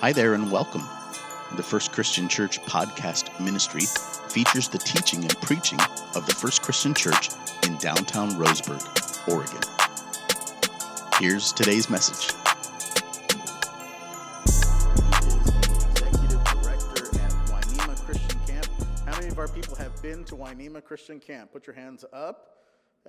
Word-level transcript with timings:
Hi 0.00 0.12
there 0.12 0.34
and 0.34 0.52
welcome. 0.52 0.82
The 1.56 1.62
First 1.62 1.90
Christian 1.90 2.28
Church 2.28 2.60
podcast 2.64 3.40
ministry 3.40 3.80
features 4.28 4.68
the 4.68 4.76
teaching 4.76 5.20
and 5.20 5.34
preaching 5.40 5.80
of 6.14 6.26
the 6.26 6.34
First 6.34 6.60
Christian 6.60 6.92
Church 6.92 7.30
in 7.66 7.78
downtown 7.78 8.32
Roseburg, 8.32 8.84
Oregon. 9.26 9.60
Here's 11.18 11.50
today's 11.50 11.88
message. 11.88 12.36
Our 19.38 19.48
people 19.48 19.76
have 19.76 20.02
been 20.02 20.24
to 20.24 20.32
Wi-Ne-Ma 20.32 20.80
Christian 20.80 21.20
Camp? 21.20 21.52
Put 21.52 21.66
your 21.66 21.76
hands 21.76 22.04
up. 22.12 22.56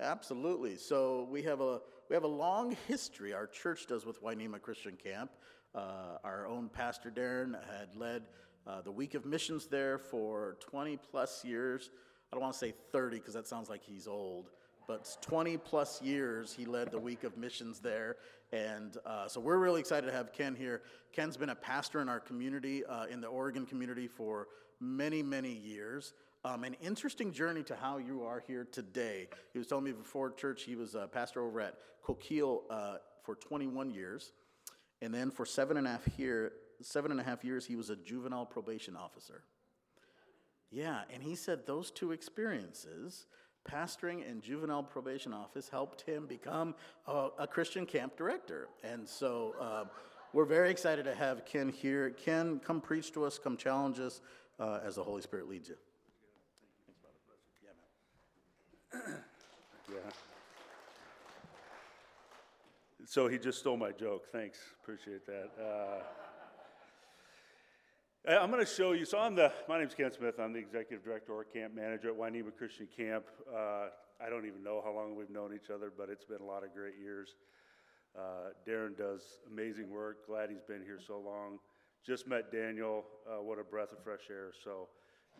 Absolutely. 0.00 0.76
So 0.76 1.26
we 1.30 1.42
have 1.42 1.60
a 1.60 1.80
we 2.08 2.14
have 2.14 2.22
a 2.22 2.28
long 2.28 2.76
history. 2.86 3.34
Our 3.34 3.46
church 3.46 3.86
does 3.86 4.06
with 4.06 4.16
Wi-Ne-Ma 4.16 4.58
Christian 4.58 4.96
Camp. 4.96 5.30
Uh, 5.78 6.18
our 6.24 6.44
own 6.48 6.68
pastor 6.68 7.08
Darren 7.08 7.54
had 7.78 7.94
led 7.94 8.22
uh, 8.66 8.80
the 8.80 8.90
week 8.90 9.14
of 9.14 9.24
missions 9.24 9.68
there 9.68 9.96
for 9.96 10.56
20 10.58 10.96
plus 10.96 11.44
years. 11.44 11.90
I 12.32 12.34
don't 12.34 12.42
want 12.42 12.54
to 12.54 12.58
say 12.58 12.74
30 12.90 13.18
because 13.18 13.34
that 13.34 13.46
sounds 13.46 13.70
like 13.70 13.84
he's 13.84 14.08
old, 14.08 14.50
but 14.88 15.16
20 15.20 15.56
plus 15.58 16.02
years 16.02 16.52
he 16.52 16.64
led 16.64 16.90
the 16.90 16.98
week 16.98 17.22
of 17.22 17.36
missions 17.36 17.78
there. 17.78 18.16
And 18.52 18.96
uh, 19.06 19.28
so 19.28 19.40
we're 19.40 19.58
really 19.58 19.78
excited 19.78 20.08
to 20.08 20.12
have 20.12 20.32
Ken 20.32 20.56
here. 20.56 20.82
Ken's 21.12 21.36
been 21.36 21.50
a 21.50 21.54
pastor 21.54 22.00
in 22.00 22.08
our 22.08 22.18
community, 22.18 22.84
uh, 22.84 23.04
in 23.04 23.20
the 23.20 23.28
Oregon 23.28 23.64
community, 23.64 24.08
for 24.08 24.48
many, 24.80 25.22
many 25.22 25.52
years. 25.52 26.12
Um, 26.44 26.64
an 26.64 26.74
interesting 26.82 27.30
journey 27.30 27.62
to 27.62 27.76
how 27.76 27.98
you 27.98 28.24
are 28.24 28.42
here 28.48 28.66
today. 28.72 29.28
He 29.52 29.60
was 29.60 29.68
telling 29.68 29.84
me 29.84 29.92
before 29.92 30.32
church 30.32 30.64
he 30.64 30.74
was 30.74 30.96
a 30.96 31.06
pastor 31.06 31.40
over 31.40 31.60
at 31.60 31.76
Coquille 32.04 32.62
uh, 32.68 32.96
for 33.22 33.36
21 33.36 33.92
years. 33.92 34.32
And 35.00 35.14
then 35.14 35.30
for 35.30 35.46
seven 35.46 35.76
and 35.76 35.86
a 35.86 35.90
half 35.90 36.18
year, 36.18 36.52
seven 36.82 37.10
and 37.10 37.20
a 37.20 37.24
half 37.24 37.44
years, 37.44 37.66
he 37.66 37.76
was 37.76 37.90
a 37.90 37.96
juvenile 37.96 38.46
probation 38.46 38.96
officer. 38.96 39.42
Yeah, 40.70 41.00
and 41.12 41.22
he 41.22 41.34
said 41.34 41.66
those 41.66 41.90
two 41.90 42.12
experiences, 42.12 43.26
pastoring 43.70 44.28
and 44.28 44.42
juvenile 44.42 44.82
probation 44.82 45.32
office, 45.32 45.68
helped 45.68 46.02
him 46.02 46.26
become 46.26 46.74
a, 47.06 47.28
a 47.38 47.46
Christian 47.46 47.86
camp 47.86 48.16
director. 48.16 48.68
And 48.84 49.08
so 49.08 49.54
uh, 49.60 49.84
we're 50.32 50.44
very 50.44 50.70
excited 50.70 51.04
to 51.04 51.14
have 51.14 51.46
Ken 51.46 51.70
here. 51.70 52.10
Ken, 52.10 52.60
come 52.60 52.80
preach 52.80 53.12
to 53.12 53.24
us, 53.24 53.38
come 53.38 53.56
challenge 53.56 53.98
us 53.98 54.20
uh, 54.58 54.80
as 54.84 54.96
the 54.96 55.02
Holy 55.02 55.22
Spirit 55.22 55.48
leads 55.48 55.68
you. 55.68 55.76
Yeah. 59.90 59.98
So 63.10 63.26
he 63.26 63.38
just 63.38 63.60
stole 63.60 63.78
my 63.78 63.90
joke. 63.90 64.26
Thanks. 64.30 64.58
Appreciate 64.82 65.24
that. 65.24 65.48
Uh, 65.58 66.02
I'm 68.38 68.50
going 68.50 68.62
to 68.62 68.70
show 68.70 68.92
you. 68.92 69.06
So 69.06 69.18
I'm 69.18 69.34
the. 69.34 69.50
My 69.66 69.78
name's 69.78 69.94
Ken 69.94 70.12
Smith. 70.12 70.34
I'm 70.38 70.52
the 70.52 70.58
executive 70.58 71.02
director 71.02 71.32
or 71.32 71.44
camp 71.44 71.74
manager 71.74 72.08
at 72.08 72.16
Wi-Ne-Ma 72.16 72.50
Christian 72.58 72.86
Camp. 72.94 73.24
Uh, 73.50 73.86
I 74.22 74.28
don't 74.28 74.44
even 74.44 74.62
know 74.62 74.82
how 74.84 74.92
long 74.92 75.16
we've 75.16 75.30
known 75.30 75.54
each 75.54 75.70
other, 75.70 75.90
but 75.96 76.10
it's 76.10 76.26
been 76.26 76.42
a 76.42 76.44
lot 76.44 76.64
of 76.64 76.74
great 76.74 76.96
years. 77.02 77.30
Uh, 78.14 78.50
Darren 78.68 78.94
does 78.94 79.22
amazing 79.50 79.88
work. 79.88 80.26
Glad 80.26 80.50
he's 80.50 80.60
been 80.60 80.82
here 80.82 80.98
so 81.00 81.18
long. 81.18 81.60
Just 82.06 82.28
met 82.28 82.52
Daniel. 82.52 83.06
Uh, 83.26 83.42
what 83.42 83.58
a 83.58 83.64
breath 83.64 83.92
of 83.92 84.04
fresh 84.04 84.28
air. 84.28 84.52
So 84.62 84.86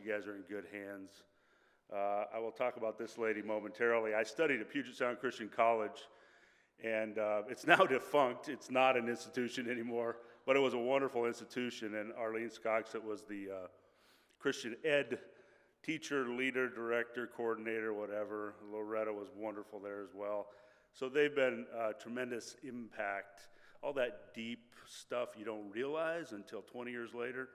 you 0.02 0.10
guys 0.10 0.26
are 0.26 0.36
in 0.36 0.42
good 0.48 0.64
hands. 0.72 1.10
Uh, 1.92 2.24
I 2.34 2.38
will 2.38 2.50
talk 2.50 2.78
about 2.78 2.98
this 2.98 3.18
lady 3.18 3.42
momentarily. 3.42 4.14
I 4.14 4.22
studied 4.22 4.62
at 4.62 4.70
Puget 4.70 4.96
Sound 4.96 5.18
Christian 5.20 5.50
College, 5.54 6.08
and 6.82 7.18
uh, 7.18 7.42
it's 7.48 7.66
now 7.66 7.84
defunct. 7.84 8.48
It's 8.48 8.70
not 8.70 8.96
an 8.96 9.08
institution 9.08 9.70
anymore, 9.70 10.16
but 10.46 10.56
it 10.56 10.60
was 10.60 10.74
a 10.74 10.78
wonderful 10.78 11.26
institution. 11.26 11.94
And 11.96 12.12
Arlene 12.18 12.50
Skogsett 12.50 13.02
was 13.02 13.22
the 13.22 13.48
uh, 13.50 13.66
Christian 14.38 14.76
ed 14.84 15.18
teacher, 15.82 16.28
leader, 16.28 16.68
director, 16.68 17.26
coordinator, 17.26 17.92
whatever. 17.92 18.54
Loretta 18.72 19.12
was 19.12 19.28
wonderful 19.36 19.78
there 19.80 20.02
as 20.02 20.10
well. 20.14 20.46
So 20.92 21.08
they've 21.08 21.34
been 21.34 21.66
uh, 21.78 21.92
tremendous 21.92 22.56
impact. 22.62 23.40
All 23.82 23.92
that 23.94 24.34
deep 24.34 24.74
stuff 24.86 25.30
you 25.38 25.44
don't 25.44 25.70
realize 25.70 26.32
until 26.32 26.62
20 26.62 26.90
years 26.90 27.14
later 27.14 27.48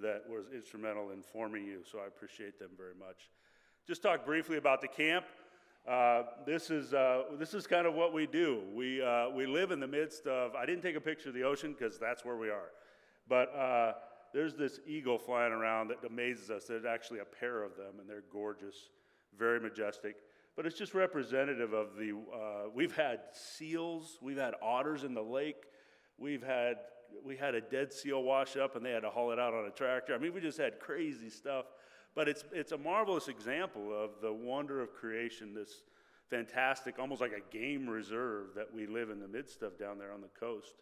that 0.00 0.24
was 0.28 0.46
instrumental 0.54 1.10
in 1.10 1.22
forming 1.22 1.64
you. 1.64 1.80
So 1.90 1.98
I 1.98 2.06
appreciate 2.06 2.58
them 2.58 2.70
very 2.76 2.94
much. 2.94 3.30
Just 3.86 4.02
talk 4.02 4.24
briefly 4.24 4.56
about 4.56 4.80
the 4.80 4.88
camp. 4.88 5.24
Uh, 5.86 6.22
this 6.46 6.70
is 6.70 6.94
uh, 6.94 7.24
this 7.38 7.52
is 7.52 7.66
kind 7.66 7.86
of 7.86 7.92
what 7.94 8.14
we 8.14 8.26
do. 8.26 8.62
We 8.72 9.02
uh, 9.02 9.28
we 9.28 9.44
live 9.46 9.70
in 9.70 9.80
the 9.80 9.86
midst 9.86 10.26
of. 10.26 10.54
I 10.54 10.64
didn't 10.64 10.80
take 10.80 10.96
a 10.96 11.00
picture 11.00 11.28
of 11.28 11.34
the 11.34 11.42
ocean 11.42 11.74
because 11.78 11.98
that's 11.98 12.24
where 12.24 12.38
we 12.38 12.48
are, 12.48 12.70
but 13.28 13.54
uh, 13.54 13.92
there's 14.32 14.54
this 14.54 14.80
eagle 14.86 15.18
flying 15.18 15.52
around 15.52 15.88
that 15.88 15.98
amazes 16.06 16.50
us. 16.50 16.64
There's 16.64 16.86
actually 16.86 17.18
a 17.18 17.26
pair 17.26 17.62
of 17.62 17.76
them, 17.76 18.00
and 18.00 18.08
they're 18.08 18.24
gorgeous, 18.32 18.88
very 19.38 19.60
majestic. 19.60 20.16
But 20.56 20.64
it's 20.64 20.78
just 20.78 20.94
representative 20.94 21.74
of 21.74 21.96
the. 21.98 22.12
Uh, 22.12 22.70
we've 22.74 22.96
had 22.96 23.20
seals, 23.32 24.18
we've 24.22 24.38
had 24.38 24.54
otters 24.62 25.04
in 25.04 25.12
the 25.12 25.22
lake, 25.22 25.64
we've 26.16 26.42
had 26.42 26.76
we 27.22 27.36
had 27.36 27.54
a 27.54 27.60
dead 27.60 27.92
seal 27.92 28.22
wash 28.22 28.56
up, 28.56 28.74
and 28.74 28.86
they 28.86 28.90
had 28.90 29.02
to 29.02 29.10
haul 29.10 29.32
it 29.32 29.38
out 29.38 29.52
on 29.52 29.66
a 29.66 29.70
tractor. 29.70 30.14
I 30.14 30.18
mean, 30.18 30.32
we 30.32 30.40
just 30.40 30.56
had 30.56 30.80
crazy 30.80 31.28
stuff. 31.28 31.66
But 32.14 32.28
it's, 32.28 32.44
it's 32.52 32.72
a 32.72 32.78
marvelous 32.78 33.28
example 33.28 33.92
of 33.92 34.10
the 34.22 34.32
wonder 34.32 34.80
of 34.80 34.92
creation, 34.94 35.52
this 35.54 35.82
fantastic, 36.30 36.98
almost 36.98 37.20
like 37.20 37.32
a 37.32 37.56
game 37.56 37.88
reserve 37.88 38.48
that 38.54 38.72
we 38.72 38.86
live 38.86 39.10
in 39.10 39.20
the 39.20 39.28
midst 39.28 39.62
of 39.62 39.78
down 39.78 39.98
there 39.98 40.12
on 40.12 40.20
the 40.20 40.28
coast. 40.38 40.74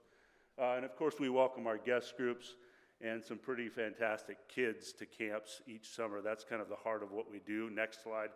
Uh, 0.58 0.74
and 0.76 0.84
of 0.84 0.94
course, 0.96 1.14
we 1.18 1.28
welcome 1.28 1.66
our 1.66 1.78
guest 1.78 2.16
groups 2.16 2.54
and 3.00 3.24
some 3.24 3.38
pretty 3.38 3.68
fantastic 3.68 4.36
kids 4.48 4.92
to 4.92 5.06
camps 5.06 5.62
each 5.66 5.88
summer. 5.88 6.20
That's 6.20 6.44
kind 6.44 6.62
of 6.62 6.68
the 6.68 6.76
heart 6.76 7.02
of 7.02 7.10
what 7.10 7.30
we 7.30 7.40
do. 7.44 7.70
Next 7.70 8.02
slide. 8.02 8.28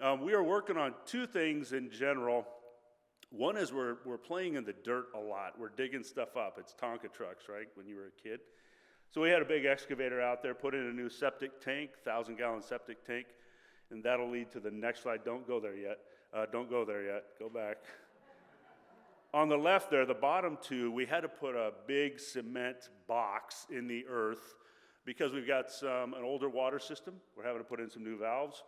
Um, 0.00 0.22
we 0.22 0.34
are 0.34 0.42
working 0.42 0.76
on 0.76 0.94
two 1.06 1.26
things 1.26 1.72
in 1.72 1.90
general. 1.90 2.46
One 3.30 3.56
is 3.56 3.72
we're, 3.72 3.96
we're 4.04 4.18
playing 4.18 4.54
in 4.54 4.64
the 4.64 4.74
dirt 4.84 5.06
a 5.14 5.18
lot. 5.18 5.58
We're 5.58 5.70
digging 5.70 6.02
stuff 6.02 6.36
up. 6.36 6.56
It's 6.58 6.74
Tonka 6.74 7.12
trucks, 7.12 7.44
right, 7.48 7.66
when 7.74 7.86
you 7.86 7.96
were 7.96 8.06
a 8.06 8.22
kid. 8.22 8.40
So 9.10 9.22
we 9.22 9.30
had 9.30 9.40
a 9.40 9.46
big 9.46 9.64
excavator 9.64 10.20
out 10.20 10.42
there, 10.42 10.54
put 10.54 10.74
in 10.74 10.86
a 10.86 10.92
new 10.92 11.08
septic 11.08 11.60
tank, 11.62 11.90
1,000 12.04 12.36
gallon 12.36 12.60
septic 12.60 13.06
tank, 13.06 13.26
and 13.90 14.04
that'll 14.04 14.30
lead 14.30 14.50
to 14.52 14.60
the 14.60 14.70
next 14.70 15.02
slide. 15.02 15.24
Don't 15.24 15.46
go 15.46 15.58
there 15.58 15.76
yet. 15.76 15.98
Uh, 16.34 16.44
don't 16.52 16.68
go 16.68 16.84
there 16.84 17.04
yet. 17.04 17.24
Go 17.38 17.48
back. 17.48 17.78
On 19.32 19.48
the 19.48 19.56
left 19.56 19.90
there, 19.90 20.04
the 20.04 20.12
bottom 20.12 20.58
two, 20.60 20.90
we 20.90 21.06
had 21.06 21.20
to 21.20 21.28
put 21.28 21.54
a 21.54 21.72
big 21.86 22.20
cement 22.20 22.90
box 23.06 23.66
in 23.70 23.86
the 23.86 24.04
earth 24.08 24.56
because 25.06 25.32
we've 25.32 25.46
got 25.46 25.70
some, 25.70 26.12
an 26.12 26.22
older 26.22 26.50
water 26.50 26.78
system. 26.78 27.14
We're 27.34 27.44
having 27.44 27.62
to 27.62 27.68
put 27.68 27.80
in 27.80 27.88
some 27.88 28.04
new 28.04 28.18
valves 28.18 28.62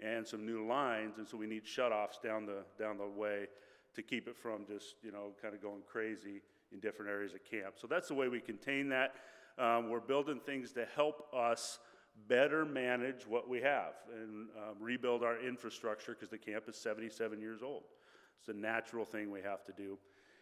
and 0.00 0.26
some 0.26 0.44
new 0.44 0.66
lines, 0.66 1.18
and 1.18 1.28
so 1.28 1.36
we 1.36 1.46
need 1.46 1.64
shutoffs 1.64 2.20
down 2.20 2.46
the, 2.46 2.64
down 2.80 2.98
the 2.98 3.06
way 3.06 3.46
to 3.94 4.02
keep 4.02 4.26
it 4.26 4.36
from 4.36 4.66
just, 4.66 4.96
you 5.04 5.12
know, 5.12 5.30
kind 5.40 5.54
of 5.54 5.62
going 5.62 5.82
crazy 5.86 6.42
in 6.72 6.80
different 6.80 7.10
areas 7.10 7.32
of 7.32 7.44
camp. 7.44 7.74
So 7.76 7.86
that's 7.86 8.08
the 8.08 8.14
way 8.14 8.26
we 8.26 8.40
contain 8.40 8.88
that. 8.88 9.14
Um, 9.58 9.88
we're 9.88 10.00
building 10.00 10.40
things 10.44 10.72
to 10.72 10.86
help 10.96 11.28
us 11.34 11.78
better 12.28 12.64
manage 12.64 13.26
what 13.26 13.48
we 13.48 13.60
have 13.60 13.94
and 14.12 14.48
um, 14.56 14.76
rebuild 14.80 15.22
our 15.22 15.38
infrastructure 15.40 16.12
because 16.12 16.30
the 16.30 16.38
camp 16.38 16.64
is 16.68 16.76
77 16.76 17.40
years 17.40 17.62
old. 17.62 17.84
It's 18.38 18.48
a 18.48 18.52
natural 18.52 19.04
thing 19.04 19.30
we 19.30 19.40
have 19.42 19.64
to 19.64 19.72
do. 19.72 19.98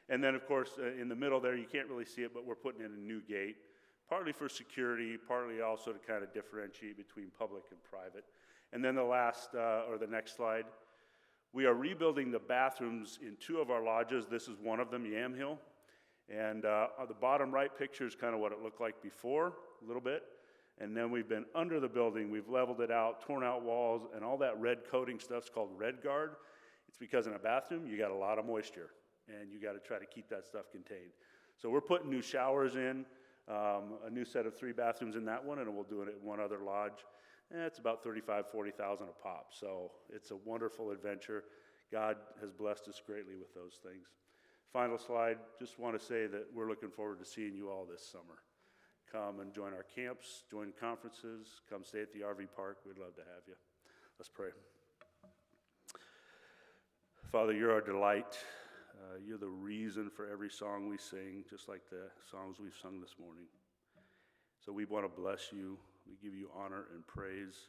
And 0.09 0.23
then, 0.23 0.35
of 0.35 0.47
course, 0.47 0.71
uh, 0.79 1.01
in 1.01 1.09
the 1.09 1.15
middle 1.15 1.41
there, 1.41 1.57
you 1.57 1.67
can't 1.71 1.89
really 1.89 2.05
see 2.05 2.23
it, 2.23 2.35
but 2.35 2.45
we're 2.45 2.55
putting 2.55 2.81
in 2.81 2.93
a 2.93 3.01
new 3.01 3.21
gate, 3.23 3.57
partly 4.09 4.33
for 4.33 4.49
security, 4.49 5.17
partly 5.17 5.61
also 5.61 5.93
to 5.93 5.99
kind 5.99 6.23
of 6.23 6.33
differentiate 6.33 6.97
between 6.97 7.29
public 7.39 7.65
and 7.71 7.79
private. 7.85 8.25
And 8.73 8.85
then 8.85 8.95
the 8.95 9.05
last, 9.05 9.55
uh, 9.55 9.83
or 9.89 9.99
the 9.99 10.07
next 10.07 10.37
slide, 10.37 10.65
we 11.53 11.67
are 11.67 11.75
rebuilding 11.75 12.31
the 12.31 12.39
bathrooms 12.39 13.19
in 13.23 13.37
two 13.37 13.59
of 13.59 13.71
our 13.71 13.83
lodges. 13.83 14.27
This 14.27 14.49
is 14.49 14.59
one 14.59 14.81
of 14.81 14.91
them, 14.91 15.05
Yamhill. 15.05 15.59
And 16.29 16.65
uh, 16.65 16.87
the 17.07 17.15
bottom 17.15 17.53
right 17.53 17.71
picture 17.77 18.07
is 18.07 18.15
kind 18.15 18.35
of 18.35 18.41
what 18.41 18.53
it 18.53 18.63
looked 18.63 18.81
like 18.81 19.03
before, 19.03 19.55
a 19.83 19.87
little 19.87 20.03
bit. 20.03 20.23
And 20.81 20.97
then 20.97 21.11
we've 21.11 21.29
been 21.29 21.45
under 21.55 21.81
the 21.81 21.89
building, 21.89 22.31
we've 22.31 22.49
leveled 22.49 22.81
it 22.81 22.91
out, 22.91 23.21
torn 23.21 23.45
out 23.45 23.63
walls, 23.63 24.03
and 24.15 24.25
all 24.25 24.39
that 24.39 24.59
red 24.61 24.79
coating 24.91 25.21
stuff's 25.21 25.51
called 25.51 25.79
RedGard. 25.79 26.31
It's 26.89 26.97
because 26.99 27.27
in 27.27 27.35
a 27.35 27.39
bathroom, 27.39 27.87
you 27.87 27.99
got 27.99 28.11
a 28.11 28.17
lot 28.17 28.39
of 28.39 28.47
moisture, 28.47 28.91
and 29.29 29.53
you 29.53 29.61
got 29.61 29.73
to 29.73 29.79
try 29.79 29.99
to 29.99 30.07
keep 30.07 30.29
that 30.31 30.47
stuff 30.47 30.71
contained. 30.73 31.13
So 31.57 31.71
we're 31.71 31.83
putting 31.83 32.11
new 32.11 32.23
showers 32.23 32.77
in, 32.77 33.05
um, 33.49 33.99
a 34.07 34.11
new 34.11 34.25
set 34.25 34.47
of 34.47 34.57
three 34.57 34.73
bathrooms 34.73 35.15
in 35.15 35.25
that 35.27 35.45
one, 35.45 35.59
and 35.59 35.75
we'll 35.75 35.85
do 35.85 36.03
it 36.03 36.09
at 36.09 36.21
one 36.23 36.41
other 36.41 36.59
lodge. 36.65 37.05
Eh, 37.55 37.67
it's 37.67 37.79
about 37.79 38.03
35, 38.03 38.49
40,000 38.51 39.09
a 39.09 39.23
pop. 39.23 39.49
So 39.51 39.91
it's 40.13 40.31
a 40.31 40.37
wonderful 40.37 40.91
adventure. 40.91 41.45
God 41.91 42.17
has 42.41 42.51
blessed 42.51 42.89
us 42.89 43.01
greatly 43.05 43.37
with 43.37 43.53
those 43.55 43.79
things. 43.83 44.09
Final 44.73 44.97
slide, 44.97 45.37
just 45.59 45.79
want 45.79 45.99
to 45.99 46.03
say 46.03 46.27
that 46.27 46.47
we're 46.55 46.67
looking 46.67 46.89
forward 46.89 47.19
to 47.19 47.27
seeing 47.27 47.55
you 47.55 47.69
all 47.69 47.85
this 47.85 48.03
summer. 48.03 48.41
Come 49.13 49.41
and 49.41 49.53
join 49.53 49.75
our 49.75 49.85
camps, 49.95 50.45
join 50.51 50.73
conferences, 50.81 51.61
come 51.69 51.85
stay 51.85 52.01
at 52.01 52.11
the 52.15 52.21
RV 52.21 52.47
park. 52.57 52.79
We'd 52.87 52.97
love 52.97 53.15
to 53.17 53.21
have 53.21 53.43
you. 53.47 53.53
Let's 54.19 54.31
pray. 54.31 54.49
Father, 57.31 57.53
you're 57.53 57.71
our 57.71 57.83
delight. 57.83 58.39
Uh, 58.95 59.19
you're 59.23 59.37
the 59.37 59.47
reason 59.47 60.09
for 60.09 60.27
every 60.31 60.49
song 60.49 60.89
we 60.89 60.97
sing, 60.97 61.45
just 61.51 61.69
like 61.69 61.83
the 61.91 62.09
songs 62.31 62.57
we've 62.59 62.77
sung 62.81 62.99
this 62.99 63.17
morning. 63.21 63.45
So 64.65 64.73
we 64.73 64.87
want 64.87 65.05
to 65.05 65.21
bless 65.21 65.53
you. 65.53 65.77
We 66.09 66.17
give 66.23 66.35
you 66.35 66.49
honor 66.57 66.87
and 66.95 67.07
praise. 67.07 67.69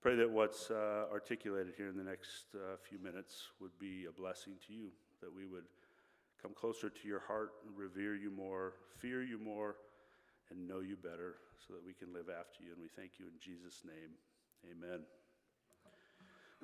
Pray 0.00 0.14
that 0.16 0.30
what's 0.30 0.70
uh, 0.70 1.04
articulated 1.12 1.74
here 1.76 1.88
in 1.88 1.96
the 1.98 2.04
next 2.04 2.54
uh, 2.54 2.76
few 2.88 2.98
minutes 2.98 3.48
would 3.60 3.78
be 3.78 4.06
a 4.08 4.12
blessing 4.12 4.54
to 4.66 4.72
you, 4.72 4.88
that 5.20 5.34
we 5.34 5.44
would 5.44 5.64
come 6.46 6.54
closer 6.54 6.88
to 6.88 7.08
your 7.08 7.22
heart, 7.26 7.54
and 7.66 7.76
revere 7.76 8.14
you 8.14 8.30
more, 8.30 8.74
fear 9.00 9.20
you 9.24 9.36
more, 9.36 9.74
and 10.50 10.68
know 10.68 10.78
you 10.78 10.94
better 10.94 11.38
so 11.66 11.74
that 11.74 11.84
we 11.84 11.92
can 11.92 12.12
live 12.14 12.26
after 12.28 12.62
you. 12.62 12.70
And 12.70 12.80
we 12.80 12.86
thank 12.94 13.18
you 13.18 13.26
in 13.26 13.32
Jesus' 13.40 13.82
name. 13.84 14.12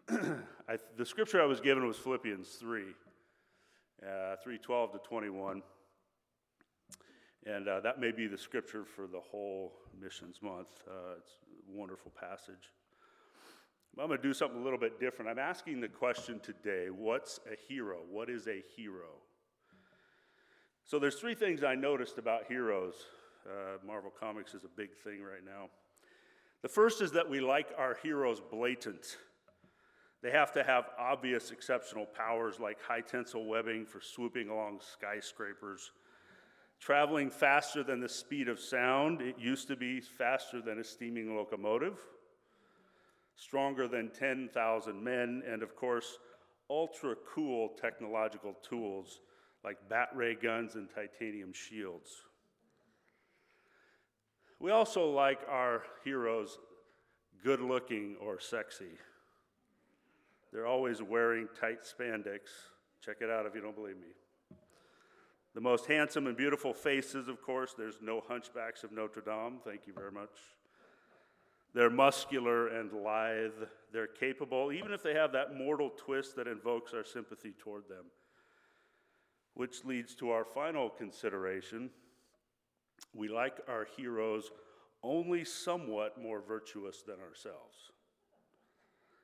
Amen. 0.09 0.39
I, 0.69 0.79
the 0.97 1.05
scripture 1.05 1.43
I 1.43 1.47
was 1.47 1.61
given 1.61 1.85
was 1.85 1.97
Philippians 1.97 2.49
3, 2.61 2.83
uh, 4.07 4.37
3 4.41 4.59
12 4.59 4.93
to 4.93 4.99
21. 4.99 5.63
And 7.45 7.67
uh, 7.67 7.81
that 7.81 7.99
may 7.99 8.13
be 8.13 8.29
the 8.29 8.39
scripture 8.39 8.85
for 8.85 9.09
the 9.09 9.19
whole 9.19 9.73
missions 10.01 10.39
month. 10.43 10.69
Uh, 10.89 11.17
it's 11.19 11.39
a 11.69 11.77
wonderful 11.77 12.13
passage. 12.21 12.71
I'm 13.99 14.07
going 14.07 14.17
to 14.17 14.23
do 14.23 14.33
something 14.33 14.61
a 14.61 14.63
little 14.63 14.79
bit 14.79 15.01
different. 15.01 15.29
I'm 15.29 15.41
asking 15.41 15.81
the 15.81 15.89
question 15.89 16.39
today 16.39 16.87
what's 16.91 17.41
a 17.51 17.57
hero? 17.69 17.97
What 18.09 18.31
is 18.31 18.47
a 18.47 18.63
hero? 18.77 19.19
So 20.85 20.99
there's 20.99 21.17
three 21.17 21.35
things 21.35 21.65
I 21.65 21.75
noticed 21.75 22.19
about 22.19 22.45
heroes. 22.49 22.95
Uh, 23.47 23.79
Marvel 23.87 24.13
Comics 24.19 24.55
is 24.55 24.65
a 24.65 24.69
big 24.69 24.91
thing 25.05 25.23
right 25.23 25.45
now. 25.45 25.69
The 26.63 26.69
first 26.69 27.03
is 27.03 27.13
that 27.13 27.29
we 27.29 27.41
like 27.41 27.69
our 27.77 27.97
heroes 28.03 28.41
blatant. 28.41 29.17
They 30.23 30.31
have 30.31 30.53
to 30.53 30.63
have 30.63 30.91
obvious 30.99 31.51
exceptional 31.51 32.07
powers 32.07 32.61
like 32.61 32.81
high 32.81 33.01
tensile 33.01 33.47
webbing 33.47 33.87
for 33.87 34.01
swooping 34.01 34.49
along 34.49 34.81
skyscrapers 34.81 35.91
traveling 36.83 37.31
faster 37.31 37.85
than 37.85 38.01
the 38.01 38.09
speed 38.09 38.49
of 38.49 38.59
sound. 38.59 39.23
It 39.23 39.39
used 39.39 39.69
to 39.69 39.77
be 39.77 40.01
faster 40.01 40.61
than 40.61 40.81
a 40.81 40.85
steaming 40.85 41.37
locomotive, 41.37 41.97
stronger 43.37 43.87
than 43.87 44.11
10,000 44.11 45.03
men, 45.03 45.45
and 45.47 45.63
of 45.63 45.77
course, 45.77 46.19
ultra 46.69 47.15
cool 47.33 47.69
technological 47.81 48.55
tools 48.69 49.21
like 49.65 49.77
bat 49.89 50.09
ray 50.15 50.35
guns 50.35 50.75
and 50.75 50.89
titanium 50.95 51.53
shields. 51.53 52.11
We 54.59 54.71
also 54.71 55.11
like 55.11 55.41
our 55.49 55.83
heroes 56.05 56.59
good 57.43 57.61
looking 57.61 58.17
or 58.21 58.39
sexy. 58.39 58.99
They're 60.53 60.67
always 60.67 61.03
wearing 61.03 61.49
tight 61.59 61.81
spandex. 61.83 62.41
Check 63.05 63.17
it 63.21 63.31
out 63.31 63.47
if 63.47 63.55
you 63.55 63.61
don't 63.61 63.75
believe 63.75 63.97
me. 63.97 64.57
The 65.55 65.61
most 65.61 65.87
handsome 65.87 66.27
and 66.27 66.37
beautiful 66.37 66.73
faces, 66.73 67.29
of 67.29 67.43
course, 67.43 67.75
there's 67.77 67.99
no 68.01 68.21
hunchbacks 68.21 68.85
of 68.85 68.93
Notre 68.93 69.21
Dame. 69.21 69.59
Thank 69.65 69.87
you 69.87 69.93
very 69.93 70.13
much. 70.13 70.31
They're 71.75 71.91
muscular 71.91 72.69
and 72.69 72.93
lithe. 72.93 73.69
They're 73.93 74.07
capable, 74.07 74.73
even 74.73 74.93
if 74.93 75.03
they 75.03 75.15
have 75.15 75.33
that 75.33 75.57
mortal 75.57 75.91
twist 75.91 76.37
that 76.37 76.47
invokes 76.47 76.95
our 76.95 77.05
sympathy 77.05 77.53
toward 77.59 77.89
them. 77.89 78.05
Which 79.55 79.85
leads 79.85 80.15
to 80.17 80.31
our 80.31 80.45
final 80.45 80.89
consideration. 80.89 81.91
We 83.15 83.29
like 83.29 83.61
our 83.69 83.87
heroes 83.97 84.51
only 85.03 85.45
somewhat 85.45 86.21
more 86.21 86.41
virtuous 86.41 87.03
than 87.03 87.17
ourselves. 87.21 87.91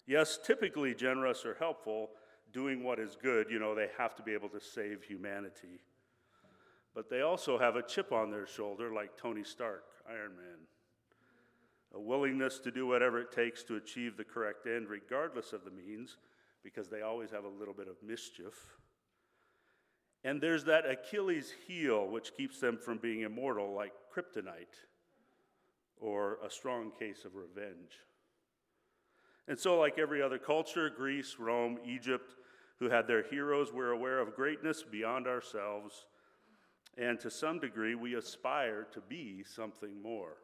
Yes, 0.07 0.39
typically 0.45 0.95
generous 0.95 1.45
or 1.45 1.55
helpful, 1.59 2.11
doing 2.53 2.83
what 2.83 2.99
is 2.99 3.17
good, 3.21 3.51
you 3.51 3.59
know, 3.59 3.75
they 3.75 3.89
have 3.97 4.17
to 4.17 4.23
be 4.23 4.33
able 4.33 4.49
to 4.49 4.61
save 4.61 5.03
humanity 5.03 5.81
but 6.99 7.09
they 7.09 7.21
also 7.21 7.57
have 7.57 7.77
a 7.77 7.83
chip 7.83 8.11
on 8.11 8.29
their 8.29 8.45
shoulder, 8.45 8.93
like 8.93 9.17
Tony 9.17 9.45
Stark, 9.45 9.85
Iron 10.11 10.33
Man. 10.37 10.67
A 11.95 12.01
willingness 12.01 12.59
to 12.59 12.73
do 12.73 12.89
whatever 12.89 13.21
it 13.21 13.31
takes 13.31 13.63
to 13.65 13.77
achieve 13.77 14.17
the 14.17 14.25
correct 14.25 14.67
end, 14.67 14.89
regardless 14.89 15.53
of 15.53 15.65
the 15.65 15.71
means, 15.71 16.17
because 16.65 16.89
they 16.89 17.03
always 17.03 17.31
have 17.31 17.45
a 17.45 17.49
little 17.49 17.73
bit 17.73 17.87
of 17.87 18.03
mischief. 18.03 18.75
And 20.25 20.41
there's 20.41 20.65
that 20.65 20.85
Achilles 20.89 21.53
heel, 21.67 22.07
which 22.07 22.37
keeps 22.37 22.61
them 22.61 22.77
from 22.77 22.99
being 22.99 23.23
immortal, 23.23 23.73
like 23.75 23.93
kryptonite 24.15 24.67
or 26.01 26.39
a 26.45 26.51
strong 26.51 26.91
case 26.99 27.25
of 27.25 27.35
revenge. 27.35 27.93
And 29.47 29.59
so, 29.59 29.79
like 29.79 29.99
every 29.99 30.21
other 30.21 30.39
culture, 30.39 30.91
Greece, 30.91 31.37
Rome, 31.39 31.79
Egypt, 31.87 32.35
who 32.79 32.89
had 32.89 33.07
their 33.07 33.23
heroes, 33.23 33.73
were 33.73 33.93
aware 33.93 34.19
of 34.19 34.35
greatness 34.35 34.83
beyond 34.83 35.27
ourselves 35.27 36.07
and 36.99 37.21
to 37.21 37.31
some 37.31 37.61
degree, 37.61 37.95
we 37.95 38.17
aspire 38.17 38.87
to 38.93 39.01
be 39.01 39.45
something 39.45 40.03
more. 40.03 40.39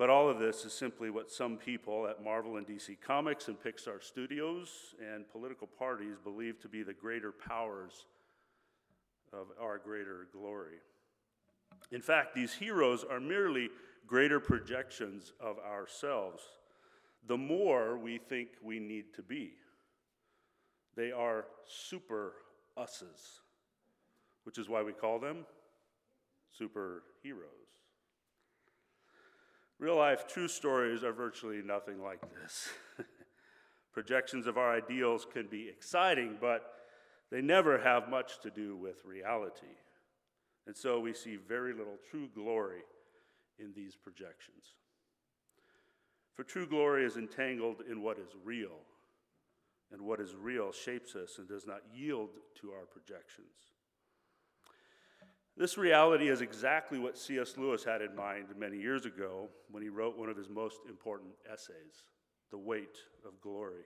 But 0.00 0.08
all 0.08 0.30
of 0.30 0.38
this 0.38 0.64
is 0.64 0.72
simply 0.72 1.10
what 1.10 1.30
some 1.30 1.58
people 1.58 2.06
at 2.06 2.24
Marvel 2.24 2.56
and 2.56 2.66
DC 2.66 3.02
Comics 3.02 3.48
and 3.48 3.62
Pixar 3.62 4.02
Studios 4.02 4.94
and 4.98 5.28
political 5.28 5.66
parties 5.66 6.14
believe 6.24 6.58
to 6.60 6.70
be 6.70 6.82
the 6.82 6.94
greater 6.94 7.30
powers 7.30 8.06
of 9.30 9.48
our 9.60 9.76
greater 9.76 10.26
glory. 10.32 10.78
In 11.90 12.00
fact, 12.00 12.34
these 12.34 12.54
heroes 12.54 13.04
are 13.04 13.20
merely 13.20 13.68
greater 14.06 14.40
projections 14.40 15.34
of 15.38 15.58
ourselves, 15.58 16.44
the 17.26 17.36
more 17.36 17.98
we 17.98 18.16
think 18.16 18.48
we 18.62 18.80
need 18.80 19.12
to 19.16 19.22
be. 19.22 19.50
They 20.96 21.12
are 21.12 21.44
super 21.66 22.36
us's 22.74 23.40
which 24.44 24.56
is 24.56 24.66
why 24.66 24.82
we 24.82 24.94
call 24.94 25.18
them 25.18 25.44
superheroes. 26.58 27.79
Real 29.80 29.96
life 29.96 30.26
true 30.26 30.46
stories 30.46 31.02
are 31.02 31.12
virtually 31.12 31.62
nothing 31.64 32.02
like 32.02 32.20
this. 32.20 32.68
Projections 33.94 34.46
of 34.46 34.58
our 34.58 34.76
ideals 34.76 35.26
can 35.32 35.46
be 35.46 35.70
exciting, 35.70 36.36
but 36.38 36.74
they 37.32 37.40
never 37.40 37.78
have 37.78 38.10
much 38.10 38.40
to 38.42 38.50
do 38.50 38.76
with 38.76 39.02
reality. 39.06 39.78
And 40.66 40.76
so 40.76 41.00
we 41.00 41.14
see 41.14 41.36
very 41.36 41.72
little 41.72 41.96
true 42.10 42.28
glory 42.34 42.82
in 43.58 43.72
these 43.72 43.96
projections. 43.96 44.74
For 46.34 46.44
true 46.44 46.66
glory 46.66 47.06
is 47.06 47.16
entangled 47.16 47.82
in 47.90 48.02
what 48.02 48.18
is 48.18 48.36
real, 48.44 48.80
and 49.90 50.02
what 50.02 50.20
is 50.20 50.34
real 50.34 50.72
shapes 50.72 51.16
us 51.16 51.38
and 51.38 51.48
does 51.48 51.66
not 51.66 51.80
yield 51.90 52.28
to 52.60 52.70
our 52.72 52.84
projections. 52.84 53.72
This 55.60 55.76
reality 55.76 56.28
is 56.28 56.40
exactly 56.40 56.98
what 56.98 57.18
C.S. 57.18 57.58
Lewis 57.58 57.84
had 57.84 58.00
in 58.00 58.16
mind 58.16 58.46
many 58.56 58.78
years 58.78 59.04
ago 59.04 59.50
when 59.70 59.82
he 59.82 59.90
wrote 59.90 60.16
one 60.16 60.30
of 60.30 60.36
his 60.38 60.48
most 60.48 60.78
important 60.88 61.32
essays, 61.52 62.04
The 62.50 62.56
Weight 62.56 62.96
of 63.26 63.38
Glory. 63.42 63.84